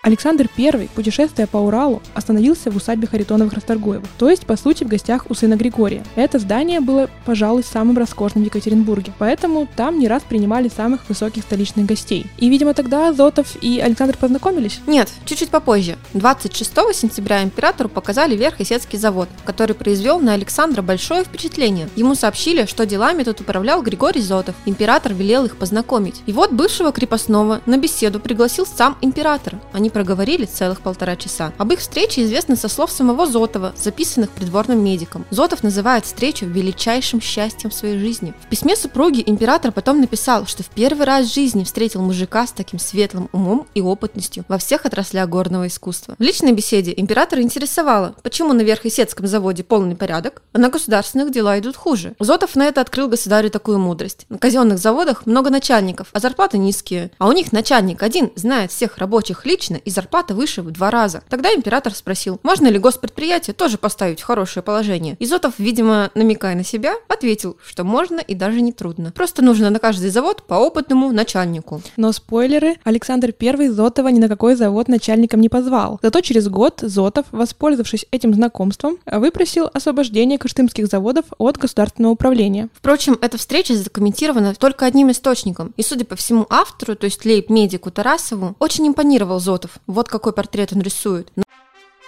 Александр 0.07 0.49
I, 0.57 0.87
путешествуя 0.95 1.47
по 1.47 1.57
Уралу, 1.57 2.01
остановился 2.13 2.71
в 2.71 2.77
усадьбе 2.77 3.07
Харитоновых 3.07 3.51
Расторгуевых, 3.51 4.07
то 4.17 4.29
есть, 4.29 4.45
по 4.45 4.55
сути, 4.55 4.85
в 4.85 4.87
гостях 4.87 5.25
у 5.27 5.33
сына 5.33 5.57
Григория. 5.57 6.01
Это 6.15 6.39
здание 6.39 6.79
было, 6.79 7.09
пожалуй, 7.25 7.61
самым 7.61 7.97
роскошным 7.97 8.45
в 8.45 8.47
Екатеринбурге, 8.47 9.11
поэтому 9.19 9.67
там 9.75 9.99
не 9.99 10.07
раз 10.07 10.23
принимали 10.23 10.69
самых 10.69 11.09
высоких 11.09 11.43
столичных 11.43 11.85
гостей. 11.85 12.25
И, 12.37 12.47
видимо, 12.47 12.73
тогда 12.73 13.11
Зотов 13.11 13.57
и 13.61 13.81
Александр 13.81 14.15
познакомились? 14.15 14.79
Нет, 14.87 15.09
чуть-чуть 15.25 15.49
попозже. 15.49 15.97
26 16.13 16.71
сентября 16.93 17.43
императору 17.43 17.89
показали 17.89 18.33
Верхесецкий 18.33 18.97
завод, 18.97 19.27
который 19.43 19.75
произвел 19.75 20.21
на 20.21 20.35
Александра 20.35 20.81
большое 20.81 21.25
впечатление. 21.25 21.89
Ему 21.97 22.15
сообщили, 22.15 22.65
что 22.65 22.85
делами 22.85 23.23
тут 23.23 23.41
управлял 23.41 23.81
Григорий 23.81 24.21
Зотов. 24.21 24.55
Император 24.65 25.13
велел 25.13 25.43
их 25.43 25.57
познакомить. 25.57 26.21
И 26.27 26.31
вот 26.31 26.53
бывшего 26.53 26.93
крепостного 26.93 27.59
на 27.65 27.75
беседу 27.77 28.21
пригласил 28.21 28.65
сам 28.65 28.97
император. 29.01 29.55
Они 29.73 29.89
проговорили 29.97 30.45
целых 30.45 30.81
полтора 30.81 31.15
часа. 31.15 31.53
Об 31.57 31.73
их 31.73 31.79
встрече 31.79 32.23
известно 32.23 32.55
со 32.55 32.67
слов 32.67 32.91
самого 32.91 33.25
Зотова, 33.25 33.73
записанных 33.75 34.29
придворным 34.29 34.83
медиком. 34.83 35.25
Зотов 35.31 35.63
называет 35.63 36.05
встречу 36.05 36.45
величайшим 36.45 37.19
счастьем 37.19 37.71
в 37.71 37.73
своей 37.73 37.97
жизни. 37.97 38.35
В 38.45 38.47
письме 38.47 38.75
супруги 38.75 39.23
император 39.25 39.71
потом 39.71 39.99
написал, 39.99 40.45
что 40.45 40.61
в 40.61 40.69
первый 40.69 41.07
раз 41.07 41.25
в 41.25 41.33
жизни 41.33 41.63
встретил 41.63 42.03
мужика 42.03 42.45
с 42.45 42.51
таким 42.51 42.77
светлым 42.77 43.27
умом 43.31 43.65
и 43.73 43.81
опытностью 43.81 44.45
во 44.47 44.59
всех 44.59 44.85
отраслях 44.85 45.27
горного 45.29 45.65
искусства. 45.65 46.13
В 46.19 46.21
личной 46.21 46.51
беседе 46.51 46.93
императора 46.95 47.41
интересовало, 47.41 48.13
почему 48.21 48.53
на 48.53 48.61
Верхесецком 48.61 49.25
заводе 49.25 49.63
полный 49.63 49.95
порядок, 49.95 50.43
а 50.53 50.59
на 50.59 50.69
государственных 50.69 51.31
дела 51.31 51.57
идут 51.57 51.75
хуже. 51.75 52.15
Зотов 52.19 52.55
на 52.55 52.67
это 52.67 52.81
открыл 52.81 53.07
государю 53.07 53.49
такую 53.49 53.79
мудрость. 53.79 54.27
На 54.29 54.37
казенных 54.37 54.77
заводах 54.77 55.25
много 55.25 55.49
начальников, 55.49 56.09
а 56.13 56.19
зарплаты 56.19 56.59
низкие. 56.59 57.09
А 57.17 57.27
у 57.27 57.31
них 57.31 57.51
начальник 57.51 58.03
один 58.03 58.31
знает 58.35 58.71
всех 58.71 58.99
рабочих 58.99 59.43
лично, 59.47 59.76
и 59.83 59.89
зарплата 59.89 60.33
выше 60.33 60.61
в 60.61 60.71
два 60.71 60.91
раза. 60.91 61.23
Тогда 61.29 61.53
император 61.53 61.93
спросил, 61.93 62.39
можно 62.43 62.67
ли 62.67 62.79
госпредприятие 62.79 63.53
тоже 63.53 63.77
поставить 63.77 64.21
в 64.21 64.23
хорошее 64.23 64.63
положение. 64.63 65.15
И 65.19 65.25
Зотов, 65.25 65.53
видимо, 65.57 66.11
намекая 66.15 66.55
на 66.55 66.63
себя, 66.63 66.95
ответил, 67.07 67.57
что 67.65 67.83
можно 67.83 68.19
и 68.19 68.35
даже 68.35 68.61
не 68.61 68.71
трудно. 68.71 69.11
Просто 69.11 69.41
нужно 69.41 69.69
на 69.69 69.79
каждый 69.79 70.09
завод 70.09 70.43
по 70.47 70.55
опытному 70.55 71.11
начальнику. 71.11 71.81
Но 71.97 72.11
спойлеры, 72.11 72.77
Александр 72.83 73.33
I 73.39 73.69
Зотова 73.69 74.07
ни 74.09 74.19
на 74.19 74.27
какой 74.27 74.55
завод 74.55 74.87
начальником 74.87 75.41
не 75.41 75.49
позвал. 75.49 75.99
Зато 76.01 76.21
через 76.21 76.47
год 76.47 76.79
Зотов, 76.81 77.25
воспользовавшись 77.31 78.05
этим 78.11 78.33
знакомством, 78.33 78.97
выпросил 79.05 79.69
освобождение 79.73 80.37
кыштымских 80.37 80.87
заводов 80.87 81.25
от 81.37 81.57
государственного 81.57 82.13
управления. 82.13 82.69
Впрочем, 82.73 83.17
эта 83.21 83.37
встреча 83.37 83.75
задокументирована 83.75 84.53
только 84.55 84.85
одним 84.85 85.11
источником. 85.11 85.73
И, 85.77 85.83
судя 85.83 86.05
по 86.05 86.15
всему 86.15 86.45
автору, 86.49 86.95
то 86.95 87.05
есть 87.05 87.25
лейб-медику 87.25 87.91
Тарасову, 87.91 88.55
очень 88.59 88.87
импонировал 88.87 89.39
Зотов. 89.39 89.66
Вот 89.87 90.09
какой 90.09 90.33
портрет 90.33 90.73
он 90.73 90.81
рисует. 90.81 91.31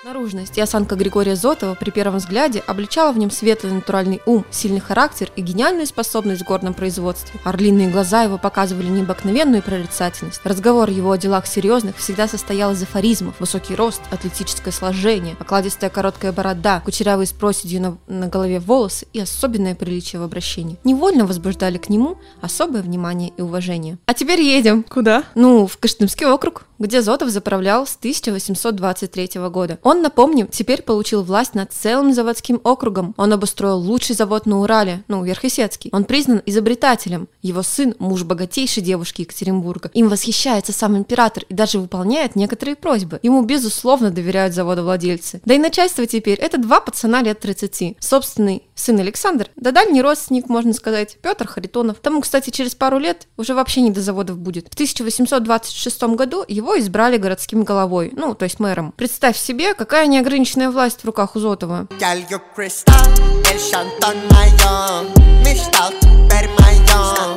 Наружность 0.06 0.58
и 0.58 0.62
осанка 0.62 0.96
Григория 0.96 1.36
Зотова 1.36 1.76
при 1.76 1.90
первом 1.90 2.20
взгляде 2.20 2.64
обличала 2.66 3.12
в 3.12 3.18
нем 3.18 3.30
светлый 3.30 3.74
натуральный 3.74 4.22
ум, 4.26 4.46
сильный 4.50 4.80
характер 4.80 5.30
и 5.36 5.42
гениальную 5.42 5.86
способность 5.86 6.42
в 6.42 6.46
горном 6.46 6.74
производстве. 6.74 7.38
Орлиные 7.44 7.90
глаза 7.90 8.24
его 8.24 8.38
показывали 8.38 8.88
необыкновенную 8.88 9.62
прорицательность. 9.62 10.40
Разговор 10.46 10.90
его 10.90 11.12
о 11.12 11.18
делах 11.18 11.46
серьезных 11.46 11.98
всегда 11.98 12.30
состоял 12.30 12.72
из 12.72 12.82
афоризмов. 12.82 13.42
Высокий 13.42 13.76
рост, 13.76 14.02
атлетическое 14.10 14.72
сложение, 14.72 15.36
окладистая 15.38 15.90
короткая 15.90 16.32
борода, 16.32 16.80
кучерявые 16.86 17.28
с 17.28 17.34
проседью 17.34 17.82
на, 17.82 17.98
на 18.08 18.28
голове 18.28 18.62
волосы 18.62 19.06
и 19.12 19.20
особенное 19.20 19.76
приличие 19.76 20.22
в 20.22 20.24
обращении. 20.24 20.78
Невольно 20.86 21.26
возбуждали 21.26 21.78
к 21.78 21.90
нему 21.90 22.18
особое 22.40 22.82
внимание 22.84 23.34
и 23.36 23.42
уважение. 23.42 23.98
А 24.06 24.14
теперь 24.14 24.40
едем. 24.40 24.84
Куда? 24.84 25.26
Ну, 25.36 25.68
в 25.68 25.78
Кыштымский 25.78 26.26
округ, 26.26 26.68
где 26.80 27.02
Зотов 27.02 27.30
заправлял 27.30 27.86
с 27.86 27.98
1823 27.98 29.32
года. 29.50 29.78
Он, 29.90 30.04
напомним, 30.04 30.48
теперь 30.50 30.84
получил 30.84 31.24
власть 31.24 31.56
над 31.56 31.74
целым 31.74 32.14
заводским 32.14 32.62
округом. 32.64 33.16
Он 33.18 33.34
обустроил 33.34 33.80
лучший 33.80 34.16
завод 34.16 34.46
на 34.46 34.62
Урале, 34.62 35.04
ну, 35.08 35.24
Верхесецкий. 35.24 35.90
Он 35.92 36.04
признан 36.04 36.44
изобретателем. 36.46 37.28
Его 37.42 37.64
сын– 37.64 37.96
муж 38.00 38.22
богатейшей 38.22 38.84
девушки 38.84 39.22
Екатеринбурга. 39.22 39.90
Им 39.96 40.10
восхищается 40.10 40.74
сам 40.74 40.96
император 40.96 41.46
и 41.50 41.56
даже 41.56 41.80
выполняет 41.80 42.36
некоторые 42.36 42.76
просьбы. 42.76 43.20
Ему, 43.24 43.42
безусловно, 43.42 44.12
доверяют 44.12 44.54
заводовладельцы. 44.54 45.42
Да 45.44 45.56
и 45.56 45.58
начальство 45.58 46.06
теперь– 46.06 46.38
это 46.40 46.60
два 46.60 46.82
пацана 46.82 47.24
лет 47.24 47.40
30. 47.40 47.98
Собственный 48.00 48.62
сын 48.76 49.00
Александр, 49.00 49.50
да 49.56 49.72
дальний 49.72 50.04
родственник, 50.04 50.50
можно 50.50 50.74
сказать, 50.74 51.18
Петр 51.22 51.48
Харитонов. 51.48 51.98
Тому, 52.00 52.22
кстати, 52.22 52.52
через 52.52 52.76
пару 52.76 53.00
лет 53.00 53.28
уже 53.38 53.54
вообще 53.54 53.82
не 53.82 53.90
до 53.90 54.02
заводов 54.02 54.38
будет. 54.38 54.70
В 54.70 54.74
1826 54.74 56.04
году 56.16 56.46
его 56.48 56.80
избрали 56.80 57.18
городским 57.18 57.64
головой, 57.64 58.14
ну, 58.16 58.36
то 58.36 58.44
есть 58.44 58.60
мэром. 58.60 58.94
Представь 58.96 59.38
себе, 59.38 59.74
какая 59.80 60.08
неограниченная 60.08 60.70
власть 60.70 61.04
в 61.04 61.06
руках 61.06 61.38
у 61.38 61.40
Зотова. 61.40 61.88